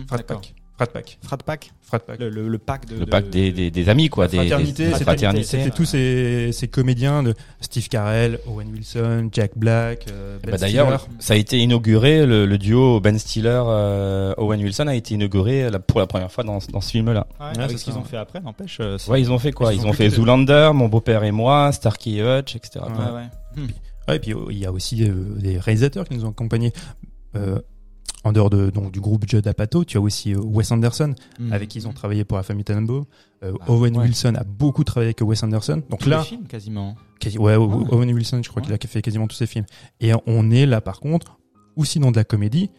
[0.07, 0.41] Frat D'accord.
[0.41, 0.55] pack.
[0.77, 1.19] Frat pack.
[1.23, 1.71] Frat pack.
[1.83, 2.19] Frat pack.
[2.19, 2.95] Le, le, le pack de.
[2.95, 4.27] Le de- pack des, des, des amis, quoi.
[4.27, 4.91] Des, fraternité, des-
[5.39, 10.53] des c'était- tous ces, ces comédiens de Steve Carell, Owen Wilson, Jack Black, euh, Ben
[10.53, 14.95] Bah, D'ailleurs, ça a été inauguré, le, le duo Ben Stiller, euh, Owen Wilson a
[14.95, 17.27] été inauguré la- pour la première fois dans, dans ce film-là.
[17.39, 18.79] Ouais, Ouais, avec c'est ce qu'ils ont fait après, n'empêche.
[18.81, 19.73] euh, Ouais, ils ont fait quoi?
[19.75, 20.09] Ils Ils ont ont fait.
[20.11, 22.81] Zoolander, Mon beau-père et moi, Starkey et Hutch, etc.
[22.87, 23.13] Ouais.
[23.15, 23.63] Ouais.
[23.63, 24.13] Hmm.
[24.13, 26.73] Et puis euh, il y a aussi euh, des réalisateurs qui nous ont accompagnés.
[27.37, 27.61] Euh,
[28.25, 31.53] en dehors de, donc, du groupe Judd Apatow, tu as aussi euh, Wes Anderson, Hmm.
[31.53, 33.05] avec qui ils ont travaillé pour la famille Tannenbaum.
[33.43, 34.05] Euh, Ah, Owen ouais.
[34.05, 35.83] Wilson a beaucoup travaillé avec Wes Anderson.
[35.91, 36.95] Donc Tous les là, films, quasiment.
[37.19, 37.85] quasi- ouais, Ouais.
[37.91, 38.67] Owen Wilson, je crois Ouais.
[38.79, 39.67] qu'il a fait quasiment tous ses films.
[40.01, 41.39] Et on est là, par contre,
[41.77, 42.71] aussi dans de la comédie,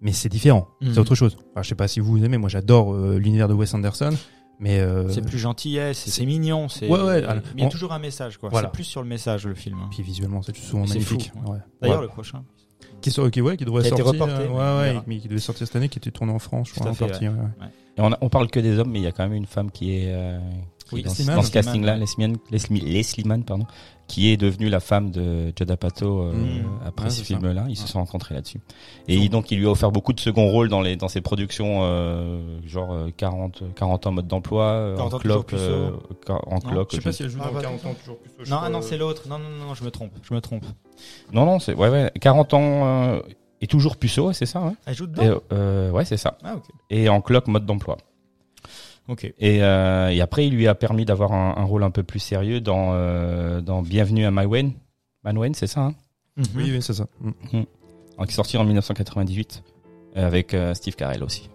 [0.00, 0.68] mais c'est différent.
[0.80, 0.92] Mhm.
[0.94, 1.36] C'est autre chose.
[1.52, 4.10] Enfin, je sais pas si vous aimez, moi j'adore euh, l'univers de Wes Anderson,
[4.60, 6.68] mais euh, C'est plus gentillet, c'est c'est mignon.
[6.68, 8.50] c'est- Ouais, ouais, alors, il y a on- toujours un message, quoi.
[8.50, 8.68] Voilà.
[8.68, 9.78] C'est plus sur le message, le film.
[9.82, 9.88] hein.
[9.90, 11.32] puis visuellement c'est souvent magnifique.
[11.46, 11.58] Ouais.
[11.82, 12.44] D'ailleurs, le prochain.
[13.06, 14.48] Qui, sort- qui, ouais, qui devrait Qui a été sortir, reporté, euh,
[14.88, 16.90] ouais, ouais, mais qui devait sortir cette année, qui était tourné en France, je crois,
[16.90, 17.28] en fait, partie.
[17.28, 17.34] ouais.
[17.34, 17.66] ouais.
[17.98, 19.46] Et on, a- on parle que des hommes, mais il y a quand même une
[19.46, 20.38] femme qui est, euh,
[20.92, 21.42] Oui, dans, Leslie dans Mann.
[21.42, 23.66] ce casting-là, Leslie Leslie, Mann- pardon,
[24.06, 26.64] qui est devenue la femme de Judd Apatow euh, Mmh.
[26.86, 27.64] après Ouais, ce film-là.
[27.66, 27.74] Ils Ouais.
[27.74, 28.60] se sont rencontrés là-dessus.
[29.08, 31.20] Et il- donc, il lui a offert beaucoup de second rôles dans les dans ses
[31.20, 35.90] productions, euh, genre euh, 40 40 ans mode d'emploi, 40 en cloque, euh,
[36.28, 36.90] en cloque.
[36.92, 38.30] Je sais pas si elle joue Ah, dans bah, 40 ans toujours plus.
[38.48, 39.22] Non, crois, ah non, c'est l'autre.
[39.28, 40.12] Non, non, non, non, je me trompe.
[40.22, 40.64] Je me trompe.
[41.32, 43.20] Non, non, c'est ouais, ouais, 40 ans euh,
[43.60, 44.60] et toujours puceau, c'est ça.
[44.62, 44.72] Ouais.
[44.86, 45.40] Elle joue dedans?
[45.52, 46.38] euh, ouais, c'est ça.
[46.44, 46.64] Ah, ok.
[46.90, 47.96] Et en cloque mode d'emploi.
[49.08, 49.24] Ok.
[49.38, 52.18] Et, euh, et après, il lui a permis d'avoir un, un rôle un peu plus
[52.18, 54.72] sérieux dans, euh, dans Bienvenue à Maïwen.
[55.22, 55.94] Maïwen, c'est ça, hein
[56.36, 57.06] Oui, oui, c'est ça.
[57.20, 57.30] Mm.
[57.52, 59.62] qui est sorti en 1998
[60.16, 61.50] euh, avec euh, Steve Carell aussi.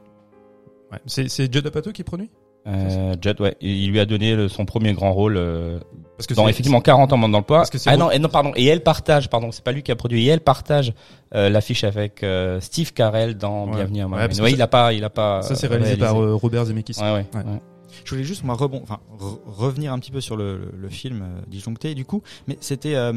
[0.92, 1.00] Ouais.
[1.06, 2.30] C'est c'est Judd Apatow qui produit?
[2.68, 5.80] Euh, Judd, ouais, il lui a donné le- son premier grand rôle euh,
[6.18, 7.42] Parce que dans effectivement 40 ans.
[7.42, 8.52] Parce que c'est Ah non, et non, pardon.
[8.56, 10.26] Et elle partage, pardon, c'est pas lui qui a produit.
[10.26, 10.94] Et elle partage
[11.34, 13.78] euh, l'affiche avec euh, Steve Carell dans Ouais.
[13.78, 15.42] Bienvenue à Ouais, que Ouais, ça- il a pas, il a pas.
[15.42, 16.94] Ça, c'est réalisé par euh, Robert Zemeckis.
[17.02, 17.26] Ouais, ouais.
[17.34, 17.40] Ouais.
[17.40, 17.62] ouais.
[18.06, 20.90] Je voulais juste moi rebond, enfin re- revenir un petit peu sur le, le, le
[20.90, 23.12] film euh, disjoncté du coup, mais c'était euh,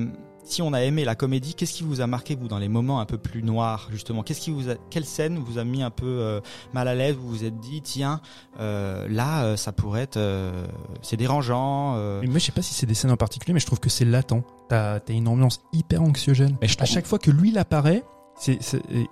[0.44, 3.00] si on a aimé la comédie, qu'est-ce qui vous a marqué vous dans les moments
[3.00, 4.22] un peu plus noirs justement?
[4.22, 6.40] Qu'est-ce qui vous a, quelle scène vous a mis un peu euh,
[6.72, 8.20] mal à l'aise Vous vous êtes dit tiens
[8.60, 10.66] euh, là euh, ça pourrait être euh,
[11.02, 11.94] c'est dérangeant.
[11.96, 13.80] euh, Mais moi, je sais pas si c'est des scènes en particulier, mais je trouve
[13.80, 14.44] que c'est latent.
[14.68, 16.56] T'as as une ambiance hyper anxiogène.
[16.60, 18.02] Mais je à chaque fois que lui il apparaît,
[18.38, 19.04] c'est euh,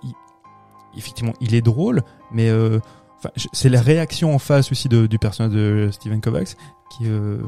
[0.97, 2.79] effectivement il est drôle, mais euh,
[3.17, 6.55] enfin, c'est la réaction en face aussi de- du personnage de Steven Kovacs
[6.91, 7.39] qui, euh,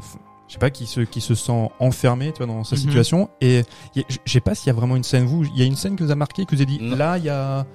[0.48, 2.82] je sais pas, qui se qui se sent enfermé, tu vois, dans sa Mhm.
[2.82, 3.30] situation.
[3.40, 3.62] Et
[3.96, 5.24] je sais pas s'il y a vraiment une scène.
[5.24, 6.96] Vous, il y a une scène que vous a marqué, que vous avez dit Non.
[6.96, 7.66] là, il y a,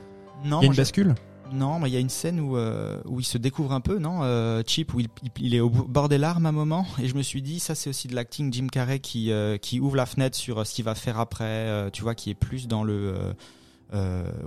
[0.45, 1.15] non, y a une bascule?
[1.53, 3.99] non, mais il y a une scène où euh, où il se découvre un peu,
[3.99, 4.19] non?
[4.23, 7.15] Euh, Chip, où il, il, est au bord des larmes à un moment, et je
[7.15, 10.05] me suis dit ça c'est aussi de l'acting Jim Carrey qui euh, qui ouvre la
[10.05, 12.85] fenêtre sur euh, ce qu'il va faire après, euh, tu vois, qui est plus dans
[12.85, 13.35] le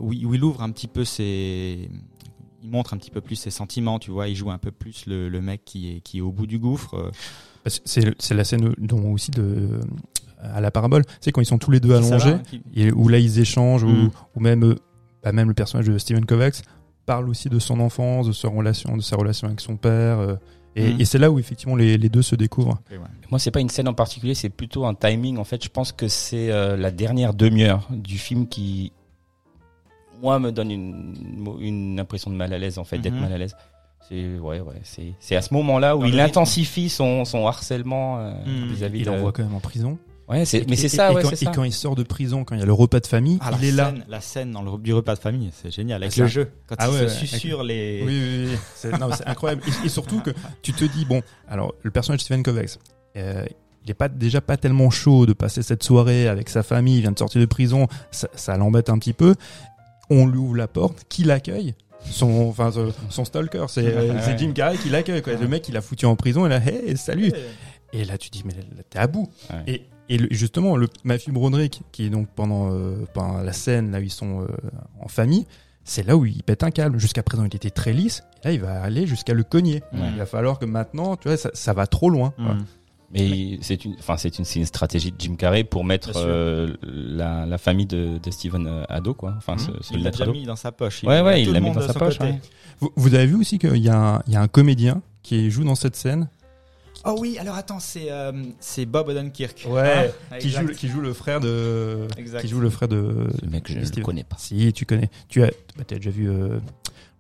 [0.01, 1.91] où, il, où il ouvre un petit peu ses
[2.63, 5.05] il montre un petit peu plus ses sentiments, tu vois, il joue un peu plus
[5.05, 7.11] le, le mec qui est qui est au bout du gouffre.
[7.67, 7.71] Euh.
[7.71, 9.81] C'est- C'est c'est la scène dont aussi de
[10.41, 11.05] à la parabole.
[11.07, 12.31] Tu sais quand ils sont tous les deux va, allongés.
[12.31, 14.07] hein, qui- et où là ils échangent, Mm.
[14.07, 14.75] ou, ou même, euh,
[15.23, 16.63] bah, même le personnage de Steven Kovacs
[17.07, 20.19] parle aussi de son enfance, de sa relation, de sa relation avec son père.
[20.19, 20.37] euh,
[20.77, 21.01] Et, Mhm.
[21.03, 22.81] et c'est là où effectivement les, les deux se découvrent.
[23.31, 25.39] Moi, c'est pas une scène en particulier, c'est plutôt un timing.
[25.39, 28.91] En fait, je pense que c'est euh, la dernière demi-heure du film qui,
[30.21, 31.15] moi, me donne une,
[31.61, 33.21] une impression de mal à l'aise, en fait, d'être Mhm.
[33.21, 33.55] mal à l'aise.
[34.09, 38.19] C'est ouais, ouais, c'est c'est à ce moment-là où Dans il intensifie son son harcèlement
[38.19, 38.69] euh, Mhm.
[38.69, 39.11] vis-à-vis Il de.
[39.11, 39.99] l'envoie quand même en prison.
[40.29, 41.53] Ouais, c'est Et- mais c'est et- ça, et ouais, quand, c'est et ça.
[41.55, 43.65] quand il sort de prison, quand il y a le repas de famille, Ah, il
[43.67, 43.91] est la là.
[43.91, 46.03] scène, la scène dans le, du repas de famille, c'est génial.
[46.03, 48.03] Avec Ah, le jeu, quand Ah il ouais, se susurre les.
[48.07, 48.59] Oui, oui, oui.
[48.75, 49.63] C'est non, mais c'est incroyable.
[49.67, 50.31] Et, et surtout que
[50.63, 52.79] tu te dis, bon, alors le personnage de Steven Kovacs,
[53.19, 53.45] euh,
[53.85, 57.01] il est pas déjà pas tellement chaud de passer cette soirée avec sa famille, il
[57.03, 59.35] vient de sortir de prison, ça, ça l'embête un petit peu.
[60.09, 61.75] On lui ouvre la porte, qui l'accueille?
[62.11, 64.21] Son, enfin, son, son stalker, c'est euh, Ouais.
[64.23, 65.23] c'est Jim Carrey qui l'accueille.
[65.41, 67.33] Le mec, il a foutu en prison, et là, hey, salut.
[67.93, 68.55] Et là, tu dis, mais
[68.91, 69.29] t'es à bout.
[69.67, 73.91] Et, et le- justement, le Matthew Broderick, qui est donc pendant, euh, pendant la scène
[73.93, 74.47] là où ils sont euh,
[75.01, 75.47] en famille,
[75.85, 76.99] c'est là où il pète un câble.
[76.99, 78.23] Jusqu'à présent, il était très lisse.
[78.43, 79.83] Et là, il va aller jusqu'à le cogner.
[79.93, 82.33] Il va falloir que maintenant, tu vois, ça, ça va trop loin.
[82.39, 82.65] Mhm.
[83.15, 86.75] Mais c'est une, enfin c'est une, c'est une stratégie de Jim Carrey pour mettre euh,
[86.83, 89.35] la, la famille de, de Steven euh, ado quoi.
[89.39, 91.05] Enfin, ce, ce il l'a mis dans sa poche.
[91.05, 92.19] Ouais, ouais, il l'a mis monde dans sa poche.
[92.21, 92.41] ouais.
[92.81, 95.49] Vous, vous avez vu aussi qu'il y, a un- il y a un comédien qui
[95.51, 96.29] joue dans cette scène?
[97.07, 99.67] Oh oui, alors attends, c'est euh, c'est Bob Odenkirk.
[99.69, 100.69] Ouais, Ah, qui exact.
[100.69, 102.09] joue, qui joue le frère de.
[102.17, 102.41] Exact.
[102.41, 103.29] Qui joue le frère de.
[103.41, 104.37] Ce mec, je ne connais pas.
[104.39, 105.11] Si, tu connais.
[105.29, 106.59] Tu as, bah, t'as déjà vu euh,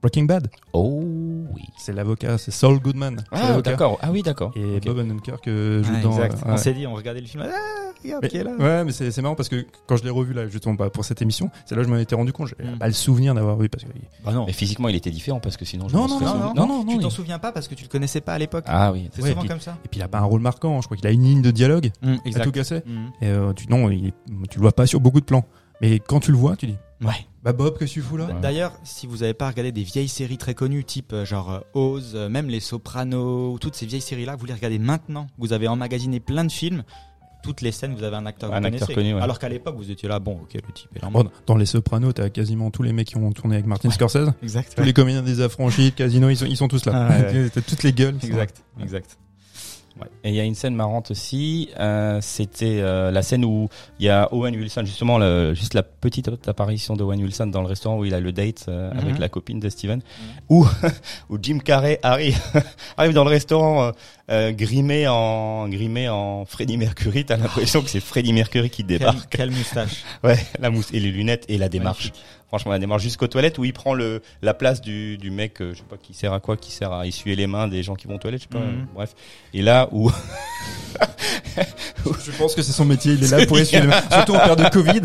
[0.04, 0.48] Breaking Bad.
[0.74, 1.02] Oh
[1.54, 1.62] oui.
[1.78, 3.24] C'est l'avocat, c'est Saul Goodman.
[3.32, 3.98] Ah d'accord.
[4.02, 4.52] Ah oui d'accord.
[4.54, 4.84] Et Ok.
[4.84, 6.10] Bob Odenkirk euh, joue Ouais, dans.
[6.12, 6.34] exact.
[6.34, 6.56] euh, On ouais.
[6.58, 7.42] s'est dit, on regardait le film.
[7.46, 7.50] Ah,
[8.02, 8.50] regarde Mais- qui est là.
[8.58, 11.06] Ouais, mais c'est c'est marrant parce que quand je l'ai revu là, justement bah, pour
[11.06, 12.48] cette émission, c'est là que je m'en étais rendu compte.
[12.48, 12.78] J'avais Mm.
[12.78, 13.88] pas le souvenir d'avoir vu parce que.
[14.22, 14.44] Bah non.
[14.44, 15.88] Mais physiquement, il était différent parce que sinon.
[15.88, 16.54] je Non, non, non, souvenu.
[16.54, 18.64] non, non, tu non, t'en souviens pas parce que tu le connaissais pas à l'époque.
[18.66, 19.08] Ah oui.
[19.14, 19.78] C'est Ouais, souvent puis- comme ça.
[19.86, 20.82] Et puis il a pas un rôle marquant.
[20.82, 22.82] Je crois qu'il a une ligne de dialogue Mm, à tout casser.
[22.84, 23.06] Mm.
[23.22, 24.12] Et euh, tu non, il
[24.50, 25.46] tu le vois pas sur beaucoup de plans.
[25.80, 26.76] Mais quand tu le vois, tu dis.
[27.02, 27.26] Ouais.
[27.44, 28.34] Bah Bob, que tu fous là Ouais.
[28.40, 31.60] D'ailleurs, si vous avez pas regardé des vieilles séries très connues, type euh, genre euh,
[31.74, 35.26] Oz, euh, même Les Sopranos, toutes ces vieilles séries-là, vous les regardez maintenant.
[35.36, 36.84] Vous avez emmagasiné plein de films.
[37.42, 38.94] Toutes les scènes, vous avez un acteur que Un vous acteur connaissez.
[38.94, 39.20] connu, ouais.
[39.20, 41.10] Alors qu'à l'époque, vous étiez là, bon, ok, le type est là.
[41.10, 44.30] Bon, Dans Les Sopranos, t'as quasiment tous les mecs qui ont tourné avec Martin Scorsese.
[44.42, 44.74] Exact.
[44.74, 46.92] Tous les comédiens des affranchis, Casino, ils sont, ils sont tous là.
[46.94, 47.50] Ah, ouais.
[47.54, 48.14] T'as toutes les gueules.
[48.14, 48.46] là.
[48.80, 49.18] Exact.
[50.24, 51.68] Et il y a une scène marrante aussi.
[51.78, 53.68] euh, C'était euh, la scène où
[54.00, 57.68] il y a Owen Wilson, justement, le- juste la petite apparition d'Owen Wilson dans le
[57.68, 58.98] restaurant où il a le date euh, Mhm.
[58.98, 60.00] avec la copine de Steven,
[60.48, 60.66] où,
[61.30, 62.38] où Jim Carrey arrive,
[62.96, 63.92] arrive dans le restaurant
[64.30, 67.24] euh, grimé en grimé en Freddie Mercury.
[67.26, 69.28] T'as l'impression que c'est Freddie Mercury qui débarque.
[69.30, 70.02] quelle moustache.
[70.24, 72.04] Ouais, la mousse et les lunettes et la démarche.
[72.04, 72.24] Magnifique.
[72.48, 75.72] Franchement, la démarche jusqu'aux toilettes où il prend le la place du, du mec, euh,
[75.72, 77.96] je sais pas qui sert à quoi, qui sert à essuyer les mains des gens
[77.96, 78.64] qui vont aux toilettes, je sais pas.
[78.64, 78.80] Mhm.
[78.80, 79.14] euh, bref.
[79.52, 80.10] Et là où
[82.24, 83.14] Je pense que c'est son métier.
[83.14, 84.02] Il est là pour essuyer les mains.
[84.10, 85.00] Surtout en période de Covid,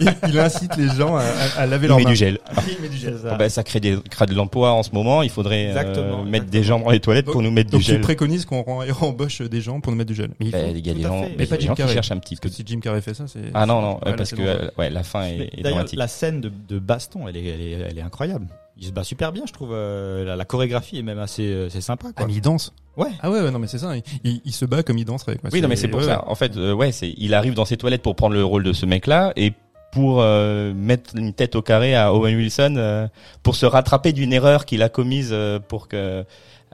[0.00, 2.10] il, il incite les gens à, à- à laver il leurs met mains.
[2.10, 2.38] du gel.
[2.68, 3.14] Il met du gel.
[3.22, 5.22] Bon, ben, ça crée, des, crée de l'emploi en ce moment.
[5.22, 6.50] Il faudrait euh, Exactement, mettre exactement.
[6.50, 8.00] des gens dans les toilettes pour nous mettre Donc du tu gel.
[8.00, 10.30] préconises qu'on ren- embauche des gens pour nous mettre du gel.
[10.40, 11.94] Mais il faut- a tout des à gens, mais pas Jim gens qui Carrey.
[11.94, 12.48] cherchent un petit parce peu.
[12.48, 13.40] que si Jim Carrey fait ça, c'est.
[13.54, 15.76] Ah non non, Ouais, euh, parce que euh, ouais, la fin est, Mais est D'ailleurs,
[15.78, 15.98] dramatique.
[15.98, 18.46] la scène de, de baston, elle est, elle, est, elle est incroyable.
[18.76, 19.70] Il se bat super bien, je trouve.
[19.72, 22.08] euh, la, la chorégraphie est même assez, euh, c'est sympa.
[22.10, 22.26] Ah, Quoi.
[22.26, 22.72] mais il danse.
[22.96, 23.08] Ouais.
[23.22, 23.96] Ah ouais, ouais, non, mais c'est ça.
[23.96, 25.36] Il, il- il se bat comme il danserait.
[25.36, 25.50] Quoi.
[25.52, 26.24] Oui, non mais c'est pour ouais, ça.
[26.28, 28.72] En fait, euh, ouais, c'est il arrive dans ses toilettes pour prendre le rôle de
[28.72, 29.52] ce mec-là et
[29.92, 33.06] pour euh, mettre une tête au carré à Owen Wilson euh,
[33.44, 36.24] pour se rattraper d'une erreur qu'il a commise euh, pour que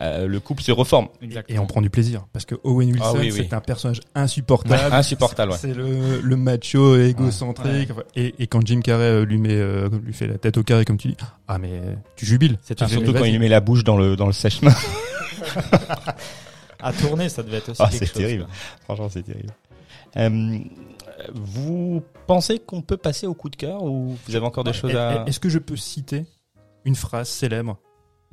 [0.02, 1.08] euh, le couple se reforme.
[1.48, 3.46] Et on prend du plaisir parce que Owen Wilson, Ah oui, oui.
[3.48, 4.94] c'est un personnage insupportable.
[4.94, 5.52] Insupportable.
[5.52, 5.58] Ouais.
[5.60, 7.90] C'est le, le macho égocentrique.
[8.16, 10.84] Et, et quand Jim Carrey euh, lui met, euh, lui fait la tête au carré,
[10.84, 11.16] comme tu dis,
[11.48, 11.80] ah mais
[12.16, 12.58] tu jubiles.
[12.62, 14.74] C'est Tu Ah, fais, surtout quand il met la bouche dans le dans le sèche-main.
[16.82, 18.46] À tourner, ça devait être aussi Ah, c'est terrible.
[18.84, 19.50] Franchement, c'est terrible.
[20.16, 20.58] Euh,
[21.34, 24.96] vous pensez qu'on peut passer au coup de cœur ou vous avez encore des choses
[24.96, 26.24] à Est-ce que je peux citer
[26.86, 27.76] une phrase célèbre?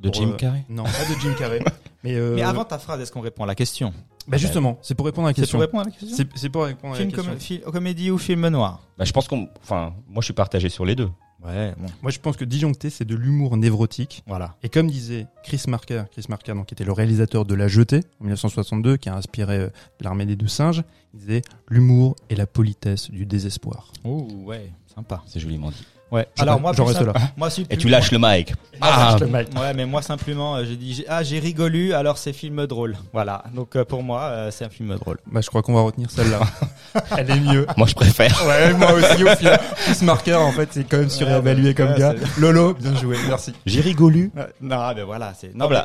[0.00, 1.60] De Jim euh, Carrey Non, pas de Jim Carrey.
[2.04, 3.92] mais, euh, Mais avant ta phrase, est-ce qu'on répond à la question
[4.26, 5.56] bah justement, c'est pour répondre à la C'est question.
[5.56, 7.32] pour répondre à la question C'est c'est pour répondre à la Film question.
[7.32, 10.68] com- fi- comédie ou film noir Bah, je pense qu'on, enfin, moi je suis partagé
[10.68, 11.08] sur les deux.
[11.42, 11.86] Ouais, bon.
[12.02, 14.24] Moi, je pense que Disjoncté, c'est de l'humour névrotique.
[14.26, 14.56] Voilà.
[14.64, 18.00] Et comme disait Chris Marker, Chris Marker, donc, qui était le réalisateur de La Jetée,
[18.20, 19.68] en 1962, qui a inspiré euh,
[20.00, 20.82] l'armée des deux singes,
[21.14, 23.92] il disait l'humour et la politesse du désespoir.
[24.04, 25.22] Oh, ouais, sympa.
[25.26, 25.86] C'est joliment dit.
[26.10, 26.26] Ouais.
[26.36, 27.26] Je Alors moi, j'en plus reste simple- là.
[27.36, 28.54] Moi, Et tu lâches le mic.
[28.80, 29.24] Ah, Ah.
[29.60, 32.96] Ouais, mais moi simplement, euh, j'ai dit ah j'ai rigolu, alors c'est film drôle.
[33.12, 33.44] Voilà.
[33.54, 35.18] Donc euh, pour moi, euh, c'est un film drôle.
[35.30, 36.40] Bah, je crois qu'on va retenir celle-là.
[37.18, 37.66] Elle est mieux.
[37.76, 38.34] moi je préfère.
[38.46, 39.60] Ouais, moi aussi, au final.
[39.76, 42.14] Chris Marker, en fait, c'est quand même surévalué comme ouais, gars.
[42.38, 43.52] Lolo, bien joué, merci.
[43.66, 44.30] J'ai rigolu.
[44.62, 45.54] non, mais voilà, c'est.
[45.54, 45.84] Non, Hop là.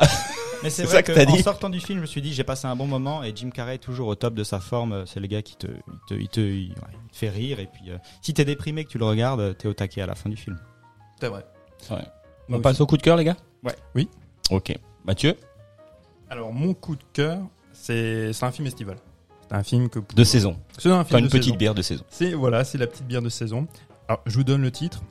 [0.64, 1.42] Mais c'est vrai ça que, en dit.
[1.44, 3.76] sortant du film, je me suis dit j'ai passé un bon moment et Jim Carrey
[3.76, 5.06] est toujours au top de sa forme.
[5.06, 7.60] C'est le gars qui te, il te, il te, il- ouais, il te fait rire
[7.60, 10.16] et puis euh, si t'es déprimé que tu le regardes, t'es au taquet à la
[10.16, 10.58] fin du film.
[11.20, 11.46] C'est vrai.
[12.50, 13.38] On passe au coup de cœur, les gars?
[13.64, 13.76] Ouais.
[13.96, 14.10] Oui.
[14.52, 14.74] Ok.
[15.06, 15.36] Mathieu?
[16.30, 17.40] Alors, mon coup de cœur,
[17.74, 18.98] c'est c'est un film estival.
[19.50, 20.58] C'est un film que De saison.
[20.78, 21.56] C'est un film Enfin, une de petite saison.
[21.58, 22.04] bière de saison.
[22.10, 23.68] C'est voilà, c'est la petite bière de saison.
[24.08, 25.02] Alors, je vous donne le titre.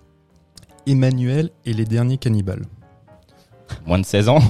[0.86, 2.64] Emmanuel et les derniers cannibales.
[3.86, 4.40] Moins de 16 ans.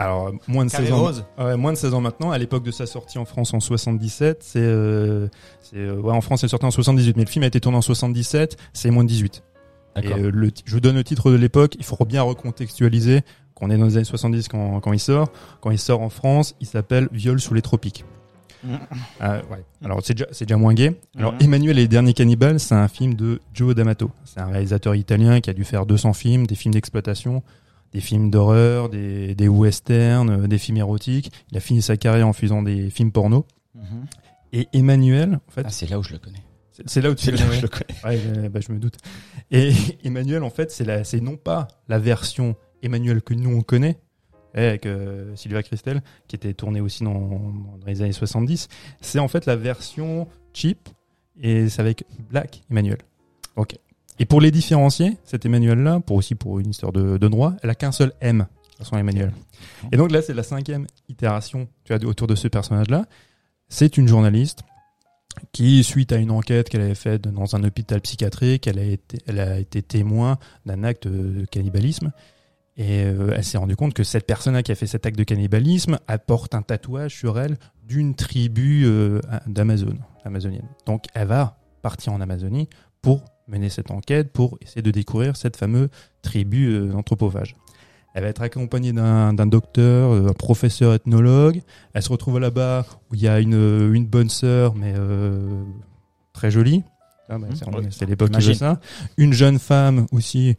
[0.00, 1.10] Alors, moins de Carré 16 ans.
[1.38, 2.30] Ouais, moins de 16 ans maintenant.
[2.30, 5.28] À l'époque de sa sortie en France en 77, c'est, euh,
[5.60, 7.76] c'est, euh, ouais, en France, elle sortait en 78, mais le film a été tourné
[7.76, 9.42] en 77, c'est moins de 18.
[10.02, 11.74] Et euh, le, je vous donne le titre de l'époque.
[11.78, 13.20] Il faut bien recontextualiser
[13.54, 15.28] qu'on est dans les années 70 quand, quand il sort.
[15.60, 18.04] Quand il sort en France, il s'appelle Viol sous les tropiques.
[19.20, 19.64] Ah, ouais.
[19.84, 20.98] Alors c'est déjà, déjà moins gay.
[21.16, 21.38] Alors Mhm.
[21.42, 24.10] Emmanuel et les derniers cannibales, c'est un film de Joe D'Amato.
[24.24, 27.42] C'est un réalisateur italien qui a dû faire 200 films, des films d'exploitation,
[27.92, 31.32] des films d'horreur, des, des westerns, euh, des films érotiques.
[31.50, 33.46] Il a fini sa carrière en faisant des films porno.
[33.74, 34.06] Mhm.
[34.52, 36.42] Et Emmanuel, en fait, Ah, c'est là où je le connais.
[36.86, 37.56] c'est- là où tu le là où connais.
[37.58, 38.00] je le connais.
[38.04, 38.96] Ouais, euh, bah, je me doute.
[39.50, 39.72] Et
[40.04, 43.98] Emmanuel, en fait, c'est non pas la version Emmanuel que nous on connaît,
[44.54, 48.68] eh, avec euh, Sylvia Christel, qui était tournée aussi dans, dans les années 70.
[49.00, 50.88] C'est en fait la version cheap,
[51.40, 52.98] et c'est avec Black Emmanuel.
[53.56, 53.76] Ok.
[54.20, 57.74] Et pour les différencier, cet Emmanuel-là, pour aussi pour une histoire de, droit, elle a
[57.74, 58.46] qu'un seul M,
[58.76, 59.32] façon Emmanuel.
[59.92, 61.68] Et donc là, c'est la cinquième itération,
[62.04, 63.06] autour de ce personnage-là.
[63.70, 64.60] C'est une journaliste
[65.52, 69.18] qui, suite à une enquête qu'elle avait faite dans un hôpital psychiatrique, elle a été,
[69.26, 72.12] elle a été témoin d'un acte de cannibalisme.
[72.76, 75.24] Et euh, elle s'est rendue compte que cette personne qui a fait cet acte de
[75.24, 79.96] cannibalisme apporte un tatouage sur elle d'une tribu euh, d'Amazon,
[80.26, 80.68] amazonienne.
[80.84, 82.68] Donc elle va partir en Amazonie
[83.00, 85.88] pour mener cette enquête, pour essayer de découvrir cette fameuse
[86.22, 87.56] tribu euh, d'anthropophages.
[88.14, 91.62] Elle va être accompagnée d'un docteur, euh, un professeur ethnologue.
[91.92, 95.62] Elle se retrouve là-bas où il y a une, une bonne sœur, mais euh,
[96.32, 96.82] très jolie.
[97.28, 97.84] Ah, bah, c'est ouais.
[97.90, 98.80] c'est l'époque qui veut ça.
[99.16, 100.56] Une jeune femme aussi,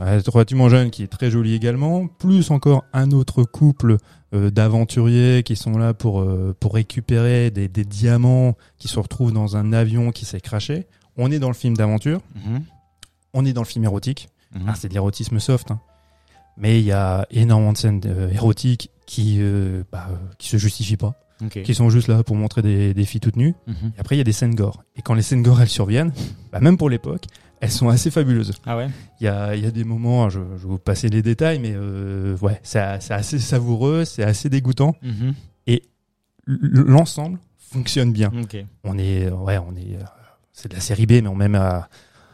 [0.00, 2.08] relativement jeune, qui est très jolie également.
[2.08, 3.98] Plus encore un autre couple
[4.34, 9.32] euh, d'aventuriers qui sont là pour, euh, pour récupérer des, des diamants qui se retrouvent
[9.32, 10.86] dans un avion qui s'est craché.
[11.16, 12.62] On est dans le film d'aventure, Mhm.
[13.34, 14.28] on est dans le film érotique.
[14.54, 14.62] Mhm.
[14.68, 15.70] Ah, c'est de l'érotisme soft.
[15.70, 15.80] hein.
[16.56, 20.56] Mais il y a énormément de scènes euh, érotiques qui, euh, bah, euh, qui se
[20.56, 21.14] justifient pas,
[21.64, 23.54] qui sont juste là pour montrer des, des filles toutes nues.
[23.66, 23.92] Mhm.
[23.96, 24.82] Et après, il y a des scènes gore.
[24.96, 26.12] Et quand les scènes gore, elles surviennent,
[26.52, 27.24] bah, même pour l'époque,
[27.60, 28.52] elles sont assez fabuleuses.
[28.64, 28.88] Ah ouais
[29.20, 31.72] Il y a, y a des moments, je, je vais vous passer les détails, mais
[31.74, 34.94] euh, ouais, c'est assez savoureux, c'est assez dégoûtant.
[35.66, 35.80] L-
[36.46, 38.30] L'ensemble fonctionne bien.
[38.84, 39.98] On est, ouais, on est,
[40.56, 41.88] c'est de la série B, mais on même à,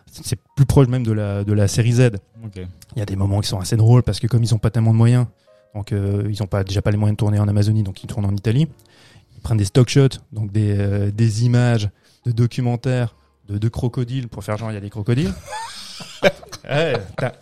[0.07, 2.11] c'est plus proche même de la, de la série Z.
[2.55, 4.70] Il y a des moments qui sont assez drôles parce que comme ils ont pas
[4.70, 5.27] tellement de moyens,
[5.75, 8.07] donc euh, ils ont pas déjà pas les moyens de tourner en Amazonie, donc ils
[8.07, 8.68] tournent en Italie.
[9.35, 11.91] Ils prennent des stock shots, donc des, euh, des images
[12.25, 13.16] de documentaires
[13.49, 15.33] de, de crocodiles pour faire genre il y a des crocodiles.
[16.64, 17.32] ouais, t'as,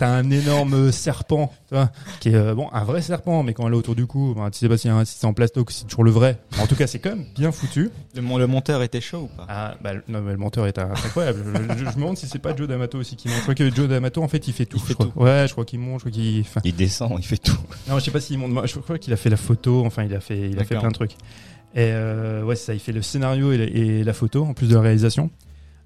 [0.00, 1.90] un, énorme serpent, tu vois,
[2.20, 4.50] qui est euh, bon un vrai serpent, mais quand elle est autour du cou, ben,
[4.50, 6.38] tu sais pas si, si c'est en plastoc ou si c'est toujours le vrai.
[6.56, 7.90] Mais en tout cas, c'est quand même bien foutu.
[8.14, 9.46] Le, mon- le monteur était chaud ou pas?
[9.48, 11.42] Ah, bah, non, mais le monteur est un- incroyable.
[11.44, 13.36] je, je- je me demande si c'est pas Joe D'Amato aussi qui monte.
[13.38, 14.76] Je crois que Joe D'Amato, en fait, il fait tout.
[14.78, 15.06] Il fait je crois.
[15.06, 15.20] tout.
[15.20, 16.40] Ouais, je crois qu'il monte, je crois qu'il.
[16.40, 17.56] enfin, Il descend, il fait tout.
[17.88, 18.50] non, je sais pas s'il monte.
[18.52, 19.84] moi, Je crois qu'il a fait la photo.
[19.86, 21.12] Enfin, il a fait, il a fait plein de trucs.
[21.74, 22.72] Et euh, ouais, ça.
[22.74, 25.30] Il fait le scénario et la, et la photo en plus de la réalisation.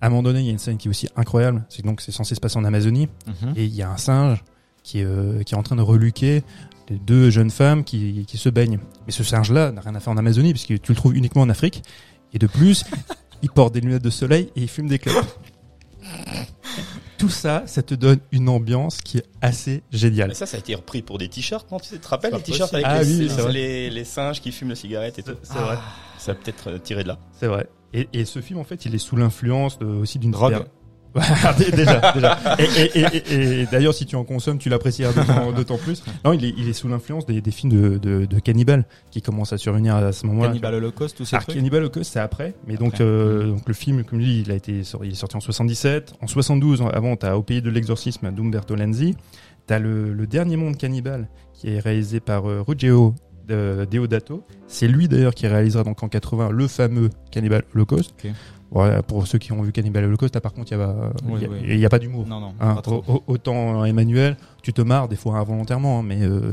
[0.01, 1.65] À un moment donné, il y a une scène qui est aussi incroyable.
[1.69, 3.53] C'est donc c'est censé se passer en Amazonie Mhm.
[3.57, 4.43] et il y a un singe
[4.83, 6.43] qui est, euh, qui est en train de reluquer
[6.89, 8.79] les deux jeunes femmes qui, qui se baignent.
[9.07, 11.51] Mais ce singe-là n'a rien à faire en Amazonie puisque tu le trouves uniquement en
[11.51, 11.83] Afrique.
[12.33, 12.85] Et de plus,
[13.43, 15.27] il porte des lunettes de soleil et il fume des clopes.
[17.19, 20.29] Tout ça, ça te donne une ambiance qui est assez géniale.
[20.29, 21.79] Mais ça, ça a été repris pour des t-shirts, non?
[21.79, 22.87] Tu sais, te rappelles les t-shirts avec.
[22.89, 25.35] Ah les, oui, les, les singes qui fument la cigarette et tout?
[25.43, 25.77] C'est vrai.
[26.19, 27.19] Ça a peut-être tiré de là.
[27.39, 27.69] C'est vrai.
[27.93, 30.65] Et, et ce film, en fait, il est sous l'influence aussi d'une Drogue.
[31.75, 32.39] déjà, déjà.
[32.61, 35.13] Et, et- et- d'ailleurs, si tu en consommes, tu l'apprécieras
[35.53, 36.05] d'autant, plus.
[36.25, 39.21] Non, il est, il est sous l'influence des, des films de, de, de cannibales qui
[39.21, 40.49] commencent à survenir à ce moment-là.
[40.51, 42.55] Cannibal Holocaust, ces Alors, trucs Cannibal Holocaust, c'est après.
[42.69, 45.17] Mais donc, euh, donc le film, comme je dis, il a été sorti, il est
[45.17, 46.15] sorti en 77.
[46.21, 49.17] En 72, avant, t'as Au pays de l'exorcisme d'Umberto Lenzi.
[49.67, 53.15] T'as le, le dernier monde cannibale qui est réalisé par euh, Ruggero
[53.49, 54.43] de- Deodato.
[54.69, 58.15] C'est lui d'ailleurs qui réalisera donc en 80 le fameux Cannibal Holocaust.
[58.73, 61.13] Voilà, pour ceux qui ont vu Cannibal Holocaust, là, par contre, il n'y a, pas-
[61.29, 61.85] Oui, oui.
[61.85, 62.25] a d'humour.
[62.29, 62.77] Non, non, Hein,
[63.27, 66.53] autant Emmanuel, tu te marres des fois involontairement, hein, mais euh,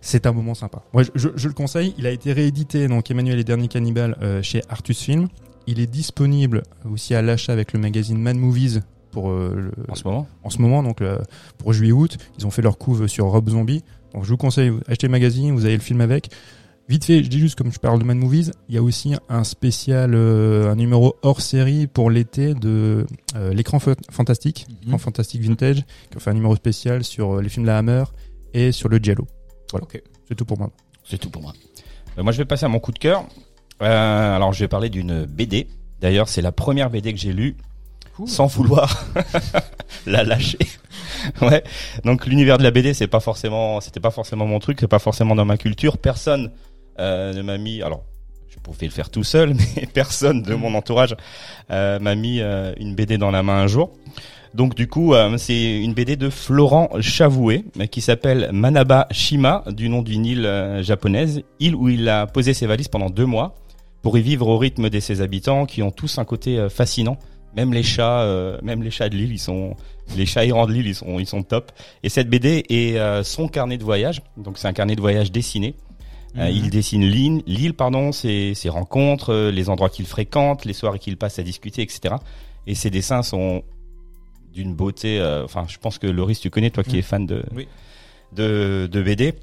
[0.00, 0.82] c'est- un moment sympa.
[0.98, 1.94] Je, je- je le conseille.
[1.96, 5.28] Il a été réédité, donc Emmanuel et les derniers cannibales, euh, chez Artus Film.
[5.68, 8.80] Il est disponible aussi à l'achat avec le magazine Man Movies
[9.12, 11.00] pour euh, le- En ce moment en ce moment, donc
[11.58, 12.18] pour juillet-août.
[12.38, 13.84] Ils ont fait leur couve sur Rob Zombie.
[14.14, 16.30] Donc je vous conseille, achetez le magazine, vous avez le film avec.
[16.88, 19.14] Vite fait, je dis juste comme je parle de Man Movies, il y a aussi
[19.30, 23.06] un spécial, euh, un numéro hors série pour l'été de
[23.36, 25.76] euh, l'écran fa- fantastique, l'écran fantastique vintage,
[26.10, 28.04] qui a fait un numéro spécial sur euh, les films de la Hammer
[28.52, 29.26] et sur le Giallo.
[29.70, 29.86] Voilà,
[30.28, 30.70] c'est tout pour moi.
[31.08, 31.54] C'est tout pour moi.
[32.18, 33.24] Euh, moi, je vais passer à mon coup de cœur.
[33.80, 35.66] Alors, je vais parler d'une BD.
[36.00, 37.56] D'ailleurs, c'est la première BD que j'ai lue
[38.26, 39.06] sans vouloir
[40.06, 40.58] la lâcher.
[41.42, 41.64] ouais.
[42.04, 44.98] Donc, l'univers de la BD, c'est pas forcément, c'était pas forcément mon truc, c'est pas
[44.98, 45.98] forcément dans ma culture.
[45.98, 46.50] Personne
[46.98, 47.82] euh, ne m'a mis.
[47.82, 48.04] Alors,
[48.48, 51.16] je pouvais le faire tout seul, mais personne de mon entourage
[51.70, 53.90] euh, m'a mis euh, une BD dans la main un jour.
[54.54, 59.88] Donc du coup, euh, c'est une BD de Florent Chavoué qui s'appelle Manaba Shima, du
[59.88, 63.56] nom d'une île euh, japonaise, île où il a posé ses valises pendant deux mois
[64.02, 67.18] pour y vivre au rythme de ses habitants, qui ont tous un côté euh, fascinant.
[67.56, 69.76] Même les chats, euh, même les chats de l'île, ils sont,
[70.16, 71.70] les chats errants de l'île, ils sont, ils sont top.
[72.02, 74.22] Et cette BD est euh, son carnet de voyage.
[74.36, 75.74] Donc c'est un carnet de voyage dessiné.
[76.36, 80.98] Euh, il dessine l'île, l'île, pardon, ses, ses rencontres, les endroits qu'il fréquente, les soirées
[80.98, 82.16] qu'il passe à discuter, etc.
[82.66, 83.62] Et ses dessins sont
[84.52, 85.22] d'une beauté.
[85.44, 87.68] Enfin, je pense que Loris, tu connais, toi qui es fan de Oui.
[88.32, 89.34] de, de BD.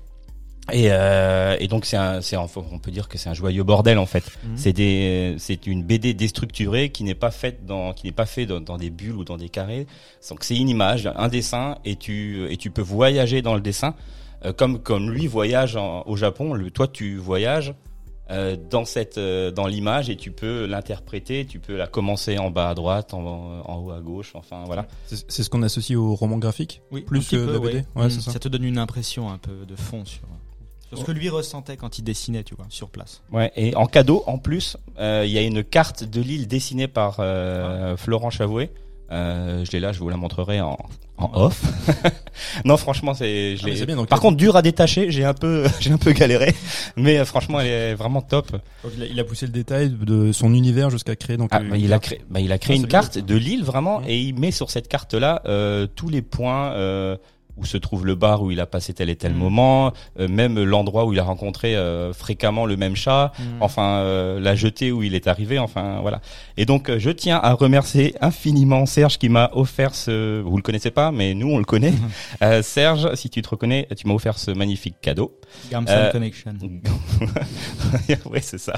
[0.71, 3.63] Et, euh, et donc c'est un, c'est un- on peut dire que c'est un joyeux
[3.63, 4.23] bordel en fait.
[4.43, 4.51] Mhm.
[4.57, 8.45] C'est des, c'est une BD déstructurée qui n'est pas faite dans, qui n'est pas fait
[8.45, 9.85] dans, dans des bulles ou dans des carrés.
[10.29, 13.95] Donc c'est une image, un dessin, et tu et tu peux voyager dans le dessin,
[14.45, 16.53] euh, comme comme lui voyage en- au Japon.
[16.53, 17.73] Le, toi tu voyages
[18.29, 21.45] euh, dans cette, euh, dans l'image et tu peux l'interpréter.
[21.45, 23.19] Tu peux la commencer en bas à droite, en,
[23.65, 24.31] en haut à gauche.
[24.35, 24.87] Enfin voilà.
[25.05, 26.81] C'est ce qu'on associe au roman graphique?
[26.91, 27.85] Oui, Plus que peu, la BD ouais.
[27.95, 28.39] Ouais, Mm, c'est ça.
[28.39, 30.21] te donne une impression un peu de fond sur,
[30.91, 33.21] sur ce que lui ressentait quand il dessinait, tu vois, sur place.
[33.31, 36.87] Ouais, et en cadeau, en plus, euh, il y a une carte de l'île dessinée
[36.87, 38.69] par euh, Florent Chavoué.
[39.11, 40.77] Euh, je l'ai là, je vous la montrerai en,
[41.17, 41.61] en off.
[42.65, 43.57] non, franchement, c'est.
[43.57, 45.11] je Ah, l'ai- c'est bien, donc, Par euh, contre, dur à détacher.
[45.11, 46.53] J'ai un peu, j'ai un peu galéré,
[46.95, 48.51] mais euh, franchement, elle est vraiment top.
[48.51, 51.61] Donc, il, a, il a poussé le détail de son univers jusqu'à créer donc Ah,
[51.61, 52.03] une bah, il a carte.
[52.03, 52.89] créé, bah, il a créé Ah, une bien.
[53.01, 54.13] carte de l'île vraiment, Ouais.
[54.13, 56.71] et il met sur cette carte-là euh, tous les points.
[56.73, 57.17] Euh,
[57.61, 59.37] où se trouve le bar où il a passé tel et tel Mm.
[59.37, 63.43] moment, euh, même l'endroit où il a rencontré euh, fréquemment le même chat, Mm.
[63.61, 66.21] enfin euh, la jetée où il est arrivé, enfin voilà.
[66.57, 70.63] Et donc euh, je tiens à remercier infiniment Serge qui m'a offert ce, vous le
[70.63, 71.93] connaissez pas, mais nous on le connaît.
[72.43, 75.37] Euh, Serge, si tu te reconnais, tu m'as offert ce magnifique cadeau.
[75.71, 76.53] Gamson Euh, Connection.
[78.31, 78.73] oui, c'est ça.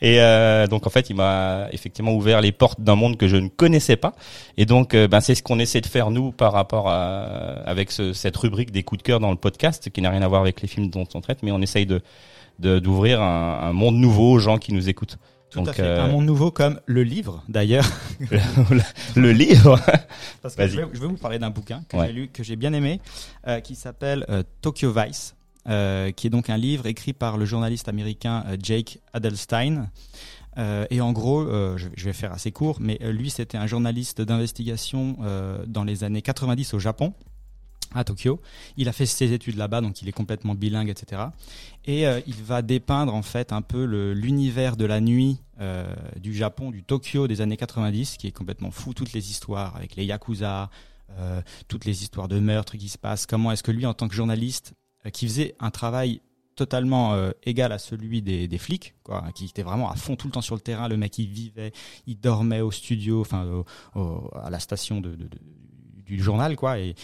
[0.00, 3.36] Et euh, donc en fait, il m'a effectivement ouvert les portes d'un monde que je
[3.36, 4.12] ne connaissais pas.
[4.56, 7.22] Et donc, euh, ben c'est ce qu'on essaie de faire nous par rapport à
[7.66, 10.28] avec ce- cette rubrique des coups de cœur dans le podcast, qui n'a rien à
[10.28, 12.00] voir avec les films dont on traite, mais on essaye de
[12.58, 15.16] de- d'ouvrir un, un monde nouveau aux gens qui nous écoutent.
[15.50, 15.82] Tout donc, à fait.
[15.82, 17.84] euh, Un monde nouveau comme le livre, d'ailleurs.
[19.16, 19.78] Le livre.
[20.42, 22.06] Parce que je vais, je vais vous parler d'un bouquin que Ouais.
[22.06, 23.00] j'ai lu, que j'ai bien aimé,
[23.46, 25.34] euh, qui s'appelle euh, Tokyo Vice,
[25.68, 29.90] euh, qui est donc un livre écrit par le journaliste américain euh, Jake Adelstein.
[30.58, 31.46] Euh, et en gros,
[31.76, 35.16] je, vais faire assez court, mais lui, c'était un journaliste d'investigation
[35.66, 37.14] dans les années 90 au Japon,
[37.94, 38.38] à Tokyo.
[38.76, 41.22] Il a fait ses études là-bas, donc il est complètement bilingue, etc.
[41.86, 45.38] Et il va dépeindre en fait un peu l'univers de la nuit
[46.20, 48.92] du Japon, du Tokyo des années 90, qui est complètement fou.
[48.92, 50.68] Toutes les histoires avec les yakuza,
[51.66, 53.24] toutes les histoires de meurtres qui se passent.
[53.24, 54.74] Comment est-ce que lui, en tant que journaliste,
[55.10, 56.20] qui faisait un travail
[56.54, 60.32] totalement euh, égal à celui des, flics, quoi, qui était vraiment à fond tout le
[60.32, 60.88] temps sur le terrain.
[60.88, 61.72] Le mec, il vivait,
[62.06, 66.78] il dormait au studio, enfin à la station du journal, quoi.
[66.78, 66.94] Et,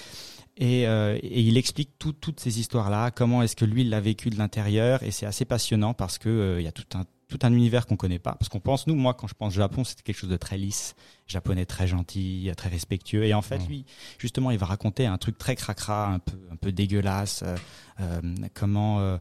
[0.61, 4.37] euh, il explique tout- toutes ces histoires-là, comment est-ce que lui il l'a vécu de
[4.37, 7.53] l'intérieur, et c'est assez passionnant parce que euh, il y a tout un tout un
[7.53, 8.33] univers qu'on connaît pas.
[8.33, 10.97] Parce qu'on pense, nous, moi, quand je pense Japon, c'était quelque chose de très lisse,
[11.27, 13.25] japonais très gentil, très respectueux.
[13.25, 13.85] Et en fait, lui,
[14.19, 17.43] justement, il va raconter un truc très cracra, un peu, un peu dégueulasse.
[17.43, 17.57] euh,
[18.01, 18.21] euh,
[18.55, 19.19] comment, euh,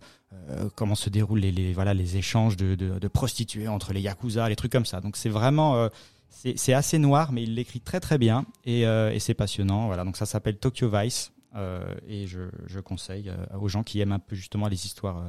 [0.76, 4.48] comment se déroulent les, les, voilà, les échanges de, de, de prostituées entre les yakuza,
[4.50, 5.02] les trucs comme ça.
[5.02, 5.90] Donc c'est vraiment,
[6.30, 9.88] c'est assez noir, mais il l'écrit très très bien et, et c'est passionnant.
[9.88, 11.32] Voilà, donc ça s'appelle Tokyo Vice
[12.08, 15.24] et je, je conseille aux gens qui aiment un peu justement les histoires,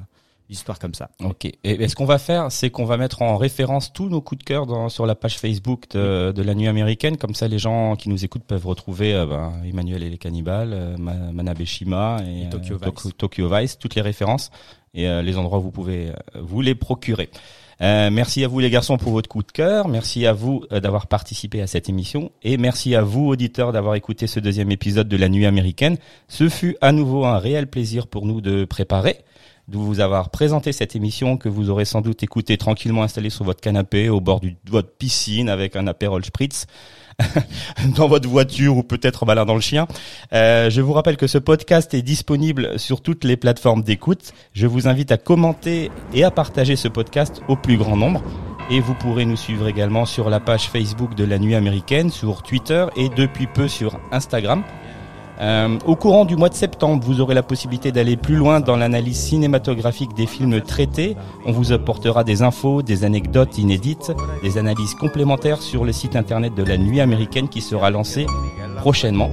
[0.49, 1.11] les histoires comme ça.
[1.23, 1.45] Ok.
[1.45, 4.39] Et, et ce qu'on va faire, c'est qu'on va mettre en référence tous nos coups
[4.39, 7.17] de cœur dans, sur la page Facebook de, de la nuit américaine.
[7.17, 10.73] Comme ça, les gens qui nous écoutent peuvent retrouver euh, ben, Emmanuel et les cannibales,
[10.73, 13.05] euh, Ma- Manabe Shima et, Et Tokyo euh, Vice.
[13.05, 14.51] Tok- Tokyo Vice, toutes les références
[14.95, 17.29] et euh, les endroits où vous pouvez vous les procurer.
[17.81, 19.87] Euh, merci à vous les garçons pour votre coup de cœur.
[19.87, 23.95] Merci à vous euh, d'avoir participé à cette émission et merci à vous auditeurs d'avoir
[23.95, 25.97] écouté ce deuxième épisode de la nuit américaine.
[26.27, 29.19] Ce fut à nouveau un réel plaisir pour nous de préparer
[29.69, 33.45] de vous avoir présenté cette émission que vous aurez sans doute écouté tranquillement installé sur
[33.45, 36.67] votre canapé au bord du- de votre piscine avec un apérol spritz
[37.97, 39.87] dans votre voiture ou peut-être en baladant le chien.
[40.33, 44.33] Euh, je vous rappelle que ce podcast est disponible sur toutes les plateformes d'écoute.
[44.53, 48.23] Je vous invite à commenter et à partager ce podcast au plus grand nombre.
[48.71, 52.43] Et vous pourrez nous suivre également sur la page Facebook de la Nuit Américaine, sur
[52.43, 54.63] Twitter et depuis peu sur Instagram.
[55.41, 58.77] Euh, au courant du mois de septembre, vous aurez la possibilité d'aller plus loin dans
[58.77, 61.17] l'analyse cinématographique des films traités.
[61.47, 64.13] On vous apportera des infos, des anecdotes inédites,
[64.43, 68.27] des analyses complémentaires sur le site internet de la Nuit américaine qui sera lancé
[68.79, 69.31] prochainement.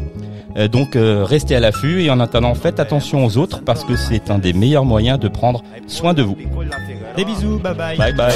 [0.57, 3.95] Euh, donc euh, restez à l'affût et en attendant, faites attention aux autres parce que
[3.95, 6.37] c'est un des meilleurs moyens de prendre soin de vous.
[7.17, 7.59] Des bisous.
[7.59, 8.31] Bye bye.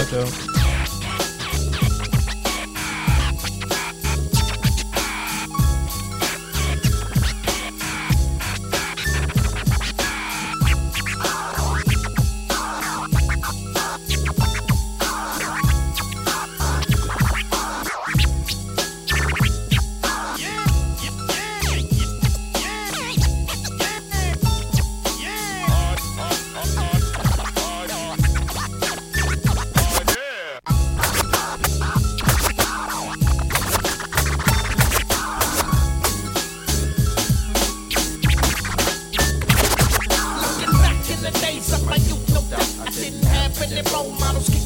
[43.99, 44.58] role models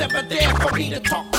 [0.00, 1.35] ever there for me to talk.